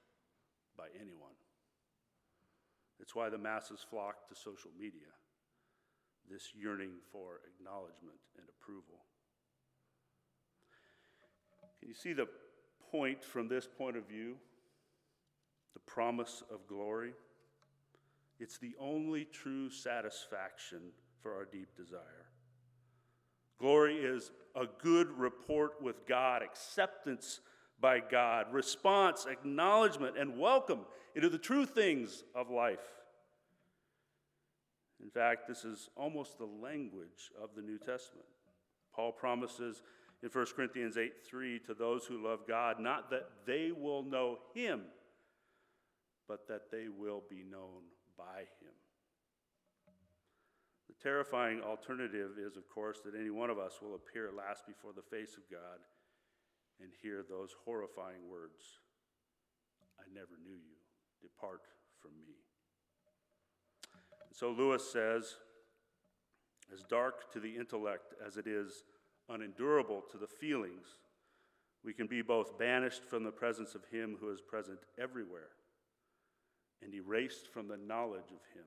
by 0.77 0.87
anyone. 0.99 1.37
It's 2.99 3.15
why 3.15 3.29
the 3.29 3.37
masses 3.37 3.85
flock 3.89 4.27
to 4.27 4.35
social 4.35 4.71
media, 4.77 5.15
this 6.29 6.51
yearning 6.55 6.99
for 7.11 7.39
acknowledgement 7.47 8.19
and 8.37 8.47
approval. 8.49 9.05
Can 11.85 11.91
you 11.91 11.95
see 12.01 12.13
the 12.13 12.27
point 12.91 13.23
from 13.23 13.47
this 13.47 13.67
point 13.67 13.95
of 13.95 14.07
view? 14.07 14.37
The 15.75 15.79
promise 15.81 16.41
of 16.51 16.65
glory? 16.65 17.13
It's 18.39 18.57
the 18.57 18.75
only 18.79 19.25
true 19.25 19.69
satisfaction 19.69 20.79
for 21.21 21.35
our 21.35 21.45
deep 21.45 21.77
desire. 21.77 22.25
Glory 23.59 23.97
is 23.97 24.31
a 24.55 24.65
good 24.81 25.11
report 25.11 25.79
with 25.79 26.07
God, 26.07 26.41
acceptance 26.41 27.39
by 27.79 27.99
God, 27.99 28.51
response, 28.51 29.27
acknowledgement, 29.29 30.17
and 30.17 30.39
welcome 30.39 30.79
into 31.13 31.29
the 31.29 31.37
true 31.37 31.67
things 31.67 32.23
of 32.33 32.49
life. 32.49 32.79
In 35.03 35.11
fact, 35.11 35.47
this 35.47 35.63
is 35.63 35.91
almost 35.95 36.39
the 36.39 36.45
language 36.45 37.29
of 37.39 37.51
the 37.55 37.61
New 37.61 37.77
Testament. 37.77 38.25
Paul 38.91 39.11
promises 39.11 39.83
in 40.25 40.31
1 40.31 40.45
Corinthians 40.55 40.97
8 40.97 41.13
3 41.23 41.59
to 41.59 41.75
those 41.75 42.05
who 42.05 42.23
love 42.23 42.39
God, 42.47 42.79
not 42.79 43.11
that 43.11 43.29
they 43.45 43.71
will 43.71 44.01
know 44.01 44.39
him, 44.55 44.81
but 46.27 46.47
that 46.47 46.71
they 46.71 46.87
will 46.89 47.21
be 47.29 47.43
known 47.43 47.83
by 48.17 48.39
him. 48.59 48.73
The 50.87 50.95
terrifying 51.01 51.61
alternative 51.61 52.31
is, 52.43 52.57
of 52.57 52.67
course, 52.67 53.01
that 53.05 53.13
any 53.13 53.29
one 53.29 53.51
of 53.51 53.59
us 53.59 53.73
will 53.81 53.93
appear 53.93 54.31
last 54.35 54.65
before 54.65 54.93
the 54.93 55.15
face 55.15 55.37
of 55.37 55.43
God 55.51 55.79
and 56.81 56.89
hear 57.03 57.23
those 57.29 57.51
horrifying 57.63 58.27
words 58.27 58.79
I 59.99 60.11
never 60.11 60.37
knew 60.43 60.55
you. 60.55 60.75
Depart 61.21 61.61
from 62.01 62.11
me. 62.17 62.33
so 64.31 64.51
Lewis 64.51 64.91
says, 64.91 65.35
as 66.73 66.81
dark 66.89 67.31
to 67.31 67.39
the 67.39 67.55
intellect 67.55 68.13
as 68.25 68.37
it 68.37 68.47
is 68.47 68.83
unendurable 69.29 70.03
to 70.11 70.17
the 70.17 70.27
feelings, 70.27 70.85
we 71.83 71.93
can 71.93 72.07
be 72.07 72.21
both 72.21 72.57
banished 72.57 73.03
from 73.03 73.23
the 73.23 73.31
presence 73.31 73.75
of 73.75 73.85
Him 73.91 74.17
who 74.19 74.31
is 74.31 74.41
present 74.41 74.79
everywhere 74.99 75.49
and 76.81 76.93
erased 76.93 77.47
from 77.53 77.67
the 77.67 77.77
knowledge 77.77 78.31
of 78.31 78.41
Him 78.53 78.65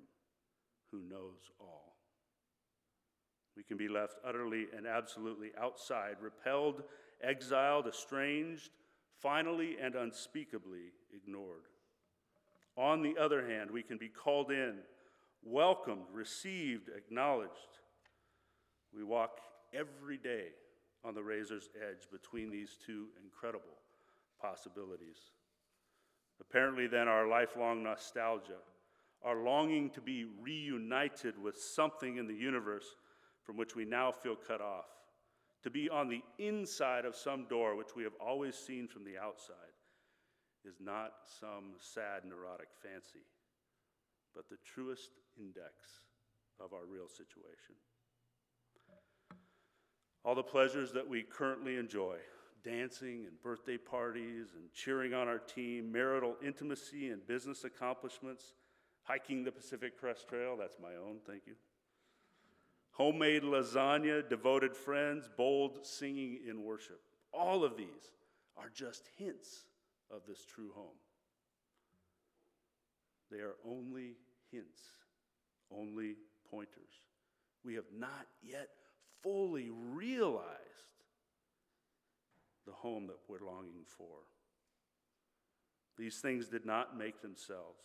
who 0.90 1.03
knows 1.03 1.51
all. 1.61 1.97
We 3.57 3.64
can 3.64 3.77
be 3.77 3.88
left 3.88 4.18
utterly 4.25 4.66
and 4.77 4.87
absolutely 4.87 5.51
outside, 5.61 6.16
repelled, 6.21 6.85
exiled, 7.23 7.88
estranged, 7.88 8.71
finally 9.21 9.77
and 9.83 9.97
unspeakably 9.97 10.92
ignored. 11.12 11.66
On 12.77 13.03
the 13.03 13.16
other 13.21 13.49
hand, 13.49 13.71
we 13.71 13.83
can 13.83 13.99
be 13.99 14.09
called 14.09 14.53
in, 14.53 14.77
welcomed, 15.42 16.05
received, 16.12 16.88
acknowledged. 16.97 17.51
We 18.94 19.03
walk 19.03 19.40
every 19.72 20.18
day 20.18 20.48
on 21.04 21.14
the 21.14 21.22
razor's 21.22 21.68
edge 21.76 22.09
between 22.11 22.50
these 22.50 22.76
two 22.85 23.07
incredible 23.22 23.78
possibilities. 24.40 25.18
Apparently, 26.40 26.87
then, 26.87 27.09
our 27.09 27.26
lifelong 27.26 27.83
nostalgia, 27.83 28.61
our 29.22 29.42
longing 29.42 29.90
to 29.90 30.00
be 30.00 30.26
reunited 30.40 31.35
with 31.42 31.59
something 31.59 32.16
in 32.16 32.26
the 32.26 32.35
universe 32.35 32.96
from 33.42 33.57
which 33.57 33.74
we 33.74 33.85
now 33.85 34.12
feel 34.12 34.37
cut 34.37 34.61
off, 34.61 34.87
to 35.62 35.70
be 35.70 35.88
on 35.90 36.09
the 36.09 36.22
inside 36.38 37.04
of 37.04 37.16
some 37.16 37.46
door 37.48 37.74
which 37.74 37.96
we 37.96 38.04
have 38.04 38.12
always 38.20 38.54
seen 38.54 38.87
from 38.87 39.04
the 39.04 39.18
outside, 39.18 39.57
is 40.64 40.76
not 40.81 41.12
some 41.40 41.74
sad 41.81 42.24
neurotic 42.24 42.68
fancy, 42.83 43.26
but 44.35 44.48
the 44.48 44.59
truest 44.64 45.11
index 45.37 46.02
of 46.61 46.72
our 46.72 46.87
real 46.87 47.09
situation. 47.09 47.74
All 50.28 50.34
the 50.34 50.42
pleasures 50.42 50.92
that 50.92 51.08
we 51.08 51.22
currently 51.22 51.76
enjoy 51.76 52.16
dancing 52.62 53.24
and 53.26 53.42
birthday 53.42 53.78
parties 53.78 54.48
and 54.54 54.70
cheering 54.74 55.14
on 55.14 55.26
our 55.26 55.38
team, 55.38 55.90
marital 55.90 56.36
intimacy 56.44 57.08
and 57.08 57.26
business 57.26 57.64
accomplishments, 57.64 58.52
hiking 59.04 59.42
the 59.42 59.50
Pacific 59.50 59.98
Crest 59.98 60.28
Trail, 60.28 60.54
that's 60.54 60.76
my 60.82 60.96
own, 61.02 61.20
thank 61.26 61.46
you. 61.46 61.54
Homemade 62.90 63.42
lasagna, 63.42 64.28
devoted 64.28 64.76
friends, 64.76 65.30
bold 65.34 65.86
singing 65.86 66.40
in 66.46 66.62
worship. 66.62 67.00
All 67.32 67.64
of 67.64 67.78
these 67.78 68.12
are 68.54 68.68
just 68.68 69.08
hints 69.16 69.64
of 70.10 70.20
this 70.28 70.44
true 70.44 70.72
home. 70.74 70.98
They 73.30 73.38
are 73.38 73.54
only 73.66 74.16
hints, 74.52 74.82
only 75.74 76.16
pointers. 76.50 77.00
We 77.64 77.76
have 77.76 77.88
not 77.96 78.26
yet 78.42 78.68
fully 79.22 79.70
realized 79.70 80.54
the 82.66 82.72
home 82.72 83.07
that 83.07 83.18
we're 83.28 83.46
longing 83.46 83.85
for. 83.87 84.18
These 85.96 86.20
things 86.20 86.48
did 86.48 86.64
not 86.64 86.96
make 86.96 87.22
themselves. 87.22 87.81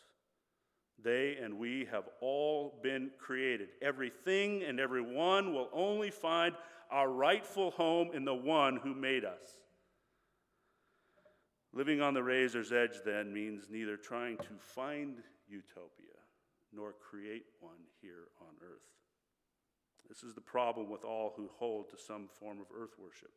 They 1.01 1.37
and 1.41 1.57
we 1.57 1.87
have 1.91 2.03
all 2.21 2.79
been 2.83 3.11
created. 3.17 3.69
Everything 3.81 4.63
and 4.63 4.79
everyone 4.79 5.53
will 5.53 5.69
only 5.73 6.11
find 6.11 6.55
our 6.91 7.09
rightful 7.09 7.71
home 7.71 8.11
in 8.13 8.23
the 8.23 8.35
one 8.35 8.77
who 8.77 8.93
made 8.93 9.25
us. 9.25 9.43
Living 11.73 12.01
on 12.01 12.13
the 12.13 12.21
razor's 12.21 12.71
edge, 12.71 13.01
then, 13.03 13.33
means 13.33 13.63
neither 13.71 13.97
trying 13.97 14.37
to 14.37 14.53
find 14.59 15.17
utopia 15.47 16.13
nor 16.71 16.93
create 16.93 17.45
one 17.59 17.79
here 17.99 18.27
on 18.41 18.53
earth. 18.61 18.92
This 20.13 20.21
is 20.21 20.35
the 20.35 20.41
problem 20.41 20.91
with 20.91 21.03
all 21.03 21.33
who 21.35 21.49
hold 21.57 21.89
to 21.89 21.97
some 21.97 22.27
form 22.39 22.59
of 22.59 22.67
earth 22.71 22.93
worship. 22.99 23.31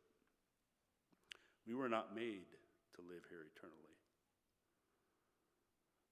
We 1.65 1.73
were 1.73 1.89
not 1.89 2.13
made 2.13 2.45
to 2.95 3.01
live 3.01 3.23
here 3.31 3.47
eternally. 3.55 3.97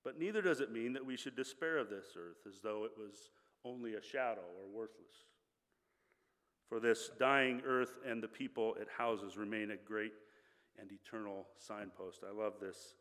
But 0.04 0.18
neither 0.18 0.42
does 0.42 0.62
it 0.62 0.72
mean 0.72 0.94
that 0.94 1.06
we 1.06 1.18
should 1.18 1.36
despair 1.36 1.78
of 1.78 1.92
this 1.92 2.18
earth 2.18 2.48
as 2.48 2.62
though 2.62 2.84
it 2.84 2.94
was 2.98 3.30
only 3.64 3.94
a 3.94 4.02
shadow 4.02 4.42
or 4.42 4.68
worthless. 4.68 5.28
For 6.68 6.80
this 6.80 7.12
dying 7.20 7.62
earth 7.64 8.00
and 8.04 8.24
the 8.24 8.28
people 8.28 8.74
it 8.82 8.88
houses 8.98 9.38
remain 9.38 9.70
a 9.70 9.78
great 9.78 10.14
and 10.80 10.90
eternal 10.92 11.46
signpost. 11.60 12.24
I 12.28 12.36
love 12.36 12.54
this 12.60 12.96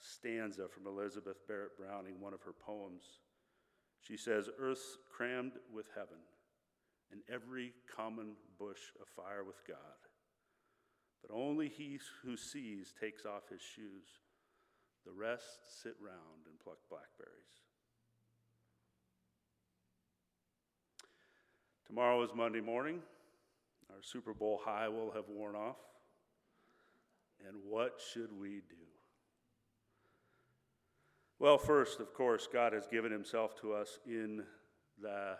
stanza 0.00 0.68
from 0.68 0.86
Elizabeth 0.86 1.46
Barrett 1.46 1.76
Browning, 1.76 2.18
one 2.18 2.32
of 2.32 2.40
her 2.44 2.54
poems. 2.54 3.02
She 4.00 4.16
says, 4.16 4.48
Earth's 4.58 4.96
crammed 5.14 5.52
with 5.70 5.88
heaven, 5.94 6.18
and 7.14 7.22
every 7.32 7.72
common 7.96 8.32
bush 8.58 8.80
afire 9.00 9.44
with 9.44 9.62
God. 9.66 9.76
But 11.22 11.32
only 11.32 11.68
he 11.68 12.00
who 12.24 12.36
sees 12.36 12.92
takes 13.00 13.24
off 13.24 13.48
his 13.50 13.62
shoes. 13.62 14.08
The 15.06 15.12
rest 15.12 15.80
sit 15.82 15.94
round 16.00 16.46
and 16.46 16.58
pluck 16.58 16.78
blackberries. 16.90 17.30
Tomorrow 21.86 22.22
is 22.24 22.30
Monday 22.34 22.60
morning. 22.60 22.98
Our 23.90 24.02
Super 24.02 24.34
Bowl 24.34 24.60
high 24.64 24.88
will 24.88 25.12
have 25.12 25.28
worn 25.28 25.54
off. 25.54 25.76
And 27.46 27.58
what 27.64 28.00
should 28.12 28.32
we 28.32 28.62
do? 28.68 28.84
Well, 31.38 31.58
first, 31.58 32.00
of 32.00 32.12
course, 32.12 32.48
God 32.52 32.72
has 32.72 32.88
given 32.88 33.12
himself 33.12 33.54
to 33.60 33.72
us 33.72 34.00
in 34.06 34.42
the 35.00 35.36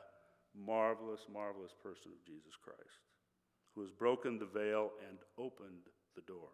marvelous, 0.54 1.26
marvelous 1.32 1.74
person 1.82 2.12
of 2.12 2.24
Jesus 2.24 2.54
Christ, 2.62 3.02
who 3.74 3.82
has 3.82 3.90
broken 3.90 4.38
the 4.38 4.46
veil 4.46 4.90
and 5.08 5.18
opened 5.38 5.90
the 6.14 6.22
door. 6.22 6.50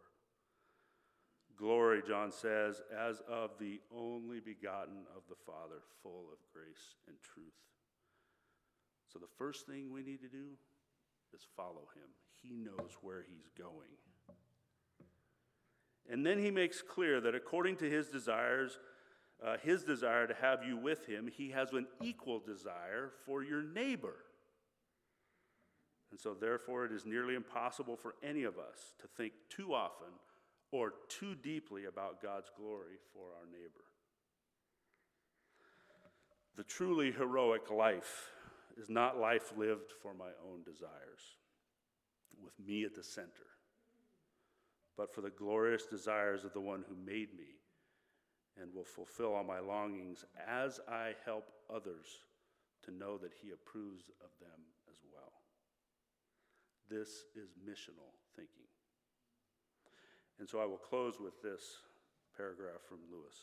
Glory, 1.57 2.03
John 2.07 2.33
says, 2.33 2.81
as 2.97 3.21
of 3.29 3.51
the 3.61 3.81
only 3.95 4.41
begotten 4.41 5.05
of 5.15 5.23
the 5.29 5.37
Father, 5.45 5.83
full 6.03 6.27
of 6.33 6.39
grace 6.55 6.97
and 7.07 7.17
truth. 7.21 7.53
So 9.13 9.19
the 9.19 9.27
first 9.37 9.67
thing 9.67 9.93
we 9.93 10.03
need 10.03 10.21
to 10.23 10.29
do 10.29 10.57
is 11.35 11.43
follow 11.57 11.89
him. 11.95 12.09
He 12.43 12.57
knows 12.57 12.97
where 13.03 13.23
he's 13.29 13.51
going. 13.59 13.91
And 16.11 16.25
then 16.25 16.39
he 16.39 16.51
makes 16.51 16.83
clear 16.83 17.21
that 17.21 17.35
according 17.35 17.77
to 17.77 17.91
his 17.91 18.09
desires, 18.09 18.79
uh, 19.44 19.57
his 19.62 19.85
desire 19.85 20.26
to 20.26 20.35
have 20.35 20.64
you 20.64 20.76
with 20.76 21.07
him, 21.07 21.26
he 21.26 21.50
has 21.50 21.72
an 21.72 21.87
equal 22.03 22.38
desire 22.38 23.11
for 23.24 23.42
your 23.42 23.62
neighbor. 23.62 24.16
And 26.11 26.18
so, 26.18 26.35
therefore, 26.35 26.85
it 26.85 26.92
is 26.92 27.07
nearly 27.07 27.35
impossible 27.35 27.96
for 27.96 28.14
any 28.22 28.42
of 28.42 28.59
us 28.59 28.94
to 29.00 29.07
think 29.07 29.33
too 29.48 29.72
often 29.72 30.09
or 30.72 30.94
too 31.09 31.35
deeply 31.35 31.85
about 31.87 32.22
God's 32.22 32.50
glory 32.57 32.96
for 33.12 33.26
our 33.38 33.46
neighbor. 33.50 33.85
The 36.57 36.64
truly 36.64 37.12
heroic 37.12 37.70
life 37.70 38.31
is 38.76 38.90
not 38.90 39.18
life 39.18 39.53
lived 39.57 39.92
for 40.03 40.14
my 40.14 40.31
own 40.50 40.62
desires, 40.64 41.37
with 42.42 42.55
me 42.66 42.85
at 42.85 42.94
the 42.94 43.05
center 43.05 43.50
but 45.00 45.14
for 45.14 45.22
the 45.22 45.31
glorious 45.31 45.87
desires 45.87 46.44
of 46.44 46.53
the 46.53 46.61
one 46.61 46.85
who 46.87 46.94
made 46.94 47.35
me 47.35 47.57
and 48.61 48.75
will 48.75 48.85
fulfill 48.85 49.35
all 49.35 49.44
my 49.44 49.59
longings 49.59 50.25
as 50.49 50.81
I 50.88 51.14
help 51.25 51.51
others 51.75 52.07
to 52.85 52.90
know 52.90 53.18
that 53.18 53.33
he 53.42 53.51
approves 53.51 54.11
of 54.20 54.31
them 54.40 54.61
as 54.90 54.96
well. 55.12 55.33
This 56.88 57.25
is 57.37 57.51
missional 57.66 58.12
thinking. 58.37 58.66
And 60.38 60.49
so 60.49 60.61
I 60.61 60.66
will 60.66 60.79
close 60.79 61.20
with 61.20 61.40
this 61.42 61.62
paragraph 62.37 62.81
from 62.88 62.99
Lewis. 63.11 63.37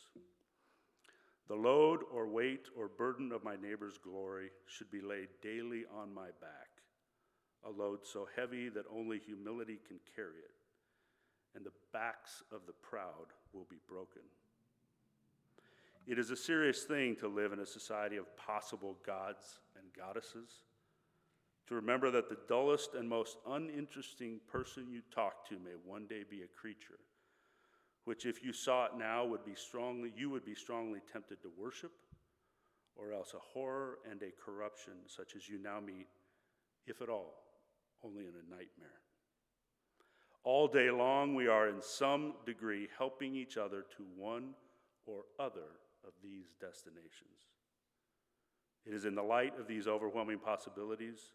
The 1.48 1.56
load 1.56 2.02
or 2.12 2.28
weight 2.28 2.68
or 2.78 2.90
burden 2.90 3.32
of 3.32 3.44
my 3.44 3.56
neighbor's 3.56 3.98
glory 3.98 4.50
should 4.66 4.92
be 4.92 5.02
laid 5.02 5.30
daily 5.42 5.86
on 5.96 6.14
my 6.14 6.28
back, 6.42 6.70
a 7.66 7.70
load 7.70 8.00
so 8.04 8.28
heavy 8.36 8.70
that 8.70 8.86
only 8.94 9.20
humility 9.20 9.80
can 9.88 10.00
carry 10.16 10.40
it 10.40 10.58
and 11.58 11.66
the 11.66 11.74
backs 11.92 12.44
of 12.52 12.62
the 12.68 12.74
proud 12.74 13.34
will 13.52 13.66
be 13.70 13.82
broken. 13.90 14.22
It 16.08 16.18
is 16.18 16.32
a 16.32 16.38
serious 16.38 16.84
thing 16.84 17.18
to 17.18 17.28
live 17.28 17.52
in 17.52 17.60
a 17.60 17.66
society 17.66 18.16
of 18.16 18.36
possible 18.38 18.98
gods 19.06 19.60
and 19.76 19.86
goddesses. 19.94 20.62
To 21.68 21.76
remember 21.76 22.10
that 22.12 22.30
the 22.30 22.38
dullest 22.48 22.94
and 22.94 23.10
most 23.10 23.40
uninteresting 23.46 24.40
person 24.50 24.90
you 24.90 25.02
talk 25.14 25.46
to 25.50 25.56
may 25.56 25.76
one 25.84 26.08
day 26.08 26.24
be 26.28 26.44
a 26.44 26.60
creature, 26.62 27.00
which, 28.06 28.26
if 28.26 28.42
you 28.42 28.54
saw 28.54 28.86
it 28.86 28.92
now, 28.98 29.26
would 29.26 29.44
be 29.44 29.54
strongly, 29.54 30.14
you 30.16 30.30
would 30.30 30.46
be 30.46 30.56
strongly 30.56 31.02
tempted 31.12 31.42
to 31.42 31.52
worship, 31.58 31.92
or 32.96 33.12
else 33.12 33.34
a 33.34 33.40
horror 33.40 33.98
and 34.10 34.22
a 34.24 34.32
corruption 34.42 34.94
such 35.08 35.36
as 35.36 35.50
you 35.50 35.62
now 35.62 35.82
meet, 35.82 36.08
if 36.86 37.02
at 37.02 37.10
all, 37.10 37.34
only 38.02 38.24
in 38.24 38.32
a 38.32 38.50
nightmare. 38.50 39.02
All 40.46 40.70
day 40.70 40.90
long, 40.90 41.36
we 41.36 41.50
are 41.50 41.68
in 41.68 41.82
some 41.82 42.36
degree 42.46 42.88
helping 42.98 43.36
each 43.36 43.58
other 43.58 43.84
to 43.98 44.06
one 44.16 44.54
or 45.06 45.24
other 45.38 45.68
of 46.08 46.14
these 46.24 46.56
destinations. 46.60 47.52
It 48.86 48.94
is 48.94 49.06
in 49.06 49.16
the 49.16 49.24
light 49.24 49.60
of 49.60 49.68
these 49.68 49.88
overwhelming 49.88 50.40
possibilities, 50.40 51.34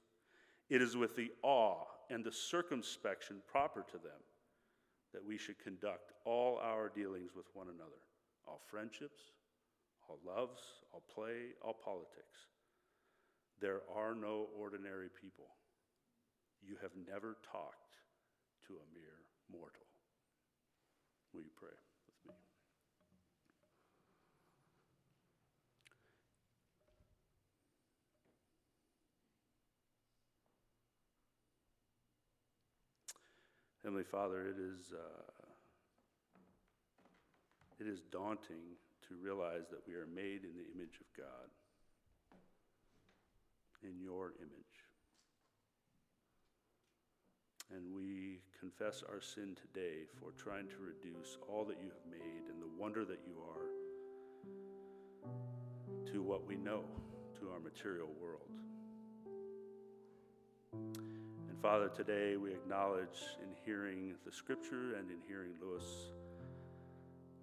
it 0.70 0.80
is 0.80 0.96
with 0.96 1.14
the 1.16 1.30
awe 1.42 1.84
and 2.08 2.24
the 2.24 2.32
circumspection 2.32 3.42
proper 3.46 3.84
to 3.90 3.98
them 3.98 4.22
that 5.12 5.24
we 5.24 5.36
should 5.36 5.58
conduct 5.58 6.12
all 6.24 6.58
our 6.62 6.90
dealings 6.94 7.32
with 7.36 7.44
one 7.52 7.68
another, 7.68 8.00
all 8.48 8.60
friendships, 8.70 9.20
all 10.08 10.18
loves, 10.26 10.62
all 10.92 11.02
play, 11.14 11.52
all 11.62 11.74
politics. 11.74 12.48
There 13.60 13.82
are 13.94 14.14
no 14.14 14.48
ordinary 14.58 15.08
people. 15.20 15.48
You 16.62 16.76
have 16.80 16.92
never 17.06 17.36
talked 17.50 17.98
to 18.66 18.74
a 18.74 18.94
mere 18.94 19.20
mortal. 19.50 19.86
Will 21.34 21.42
you 21.42 21.52
pray 21.56 21.76
with 22.06 22.16
me? 22.26 22.34
Heavenly 33.82 34.04
Father, 34.04 34.46
it 34.46 34.58
is, 34.60 34.92
uh, 34.92 35.46
it 37.80 37.88
is 37.88 38.00
daunting 38.12 38.78
to 39.08 39.16
realize 39.20 39.66
that 39.70 39.80
we 39.88 39.94
are 39.94 40.06
made 40.06 40.44
in 40.44 40.54
the 40.54 40.70
image 40.72 41.00
of 41.00 41.06
God, 41.16 41.50
in 43.82 44.00
your 44.00 44.34
image. 44.38 44.86
And 47.74 47.92
we 47.92 48.38
confess 48.60 49.02
our 49.08 49.20
sin 49.20 49.56
today 49.56 50.06
for 50.20 50.30
trying 50.40 50.68
to 50.68 50.76
reduce 50.78 51.36
all 51.48 51.64
that 51.64 51.78
you 51.82 51.88
have 51.88 52.06
made 52.08 52.50
and 52.50 52.62
the 52.62 52.68
wonder 52.78 53.04
that 53.04 53.18
you 53.26 53.34
are 53.42 53.66
to 56.12 56.22
what 56.22 56.46
we 56.46 56.54
know, 56.54 56.84
to 57.40 57.50
our 57.50 57.58
material 57.58 58.10
world. 58.20 58.48
Father, 61.62 61.88
today 61.88 62.36
we 62.36 62.50
acknowledge 62.50 63.22
in 63.40 63.54
hearing 63.64 64.16
the 64.26 64.32
scripture 64.32 64.96
and 64.98 65.08
in 65.12 65.18
hearing 65.28 65.52
Lewis 65.62 65.84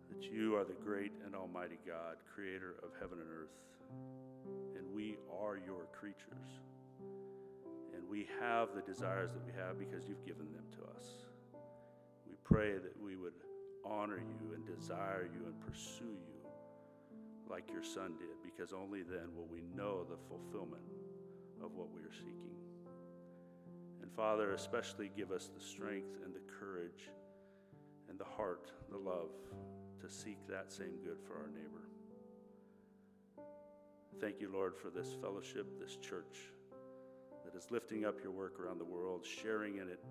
that 0.09 0.21
you 0.29 0.57
are 0.57 0.65
the 0.65 0.73
great 0.73 1.13
and 1.25 1.33
almighty 1.33 1.79
God, 1.87 2.17
creator 2.35 2.75
of 2.83 2.89
heaven 2.99 3.19
and 3.21 3.29
earth, 3.31 3.55
and 4.75 4.93
we 4.93 5.15
are 5.41 5.55
your 5.55 5.87
creatures. 5.97 6.59
And 7.95 8.03
we 8.09 8.27
have 8.41 8.75
the 8.75 8.81
desires 8.81 9.31
that 9.31 9.45
we 9.45 9.53
have 9.57 9.79
because 9.79 10.09
you've 10.09 10.25
given 10.25 10.51
them 10.51 10.65
to 10.73 10.97
us. 10.97 11.05
We 12.27 12.35
pray 12.43 12.73
that 12.73 13.01
we 13.01 13.15
would 13.15 13.39
honor 13.85 14.17
you 14.19 14.53
and 14.53 14.67
desire 14.67 15.29
you 15.33 15.45
and 15.45 15.57
pursue 15.61 16.19
you 16.27 16.43
like 17.49 17.71
your 17.71 17.83
son 17.83 18.15
did, 18.19 18.35
because 18.43 18.73
only 18.73 19.01
then 19.01 19.33
will 19.33 19.47
we 19.49 19.61
know 19.73 20.03
the 20.03 20.17
fulfillment 20.27 20.83
of 21.63 21.71
what 21.73 21.87
we 21.95 22.01
are 22.01 22.13
seeking. 22.13 22.58
And 24.09 24.15
Father, 24.15 24.53
especially 24.53 25.11
give 25.15 25.31
us 25.31 25.51
the 25.55 25.63
strength 25.63 26.17
and 26.25 26.33
the 26.33 26.41
courage 26.59 27.11
and 28.09 28.17
the 28.17 28.25
heart, 28.25 28.71
the 28.89 28.97
love 28.97 29.29
to 30.01 30.09
seek 30.09 30.37
that 30.47 30.71
same 30.71 30.97
good 31.03 31.19
for 31.27 31.35
our 31.35 31.49
neighbor. 31.49 31.85
Thank 34.19 34.41
you, 34.41 34.49
Lord, 34.51 34.75
for 34.75 34.89
this 34.89 35.15
fellowship, 35.21 35.79
this 35.79 35.95
church 35.97 36.39
that 37.45 37.55
is 37.55 37.69
lifting 37.69 38.03
up 38.03 38.15
your 38.23 38.31
work 38.31 38.59
around 38.59 38.79
the 38.79 38.85
world, 38.85 39.23
sharing 39.23 39.75
in 39.77 39.87
it, 39.87 40.03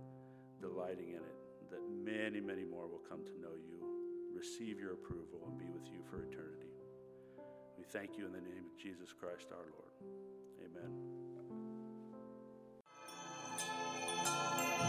delighting 0.61 1.09
in 1.09 1.17
it, 1.17 1.71
that 1.71 1.81
many, 1.91 2.41
many 2.41 2.65
more 2.65 2.87
will 2.87 3.03
come 3.11 3.25
to 3.25 3.41
know 3.41 3.57
you, 3.57 3.85
receive 4.33 4.79
your 4.79 4.93
approval, 4.93 5.41
and 5.49 5.59
be 5.59 5.67
with 5.73 5.91
you 5.91 6.05
for 6.09 6.23
eternity. 6.23 6.71
We 7.77 7.83
thank 7.83 8.17
you 8.17 8.27
in 8.27 8.33
the 8.33 8.41
name 8.41 8.65
of 8.73 8.81
Jesus 8.81 9.13
Christ 9.13 9.49
our 9.51 9.59
Lord. 9.59 9.93
Amen. 10.65 11.19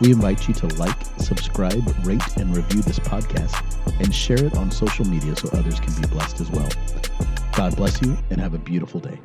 we 0.00 0.12
invite 0.12 0.48
you 0.48 0.54
to 0.54 0.66
like, 0.76 0.96
subscribe, 1.18 1.84
rate, 2.04 2.22
and 2.36 2.56
review 2.56 2.82
this 2.82 2.98
podcast 2.98 3.62
and 4.00 4.14
share 4.14 4.44
it 4.44 4.56
on 4.56 4.70
social 4.70 5.04
media 5.04 5.36
so 5.36 5.48
others 5.52 5.80
can 5.80 5.94
be 6.00 6.06
blessed 6.08 6.40
as 6.40 6.50
well. 6.50 6.68
God 7.52 7.76
bless 7.76 8.00
you 8.02 8.16
and 8.30 8.40
have 8.40 8.54
a 8.54 8.58
beautiful 8.58 9.00
day. 9.00 9.18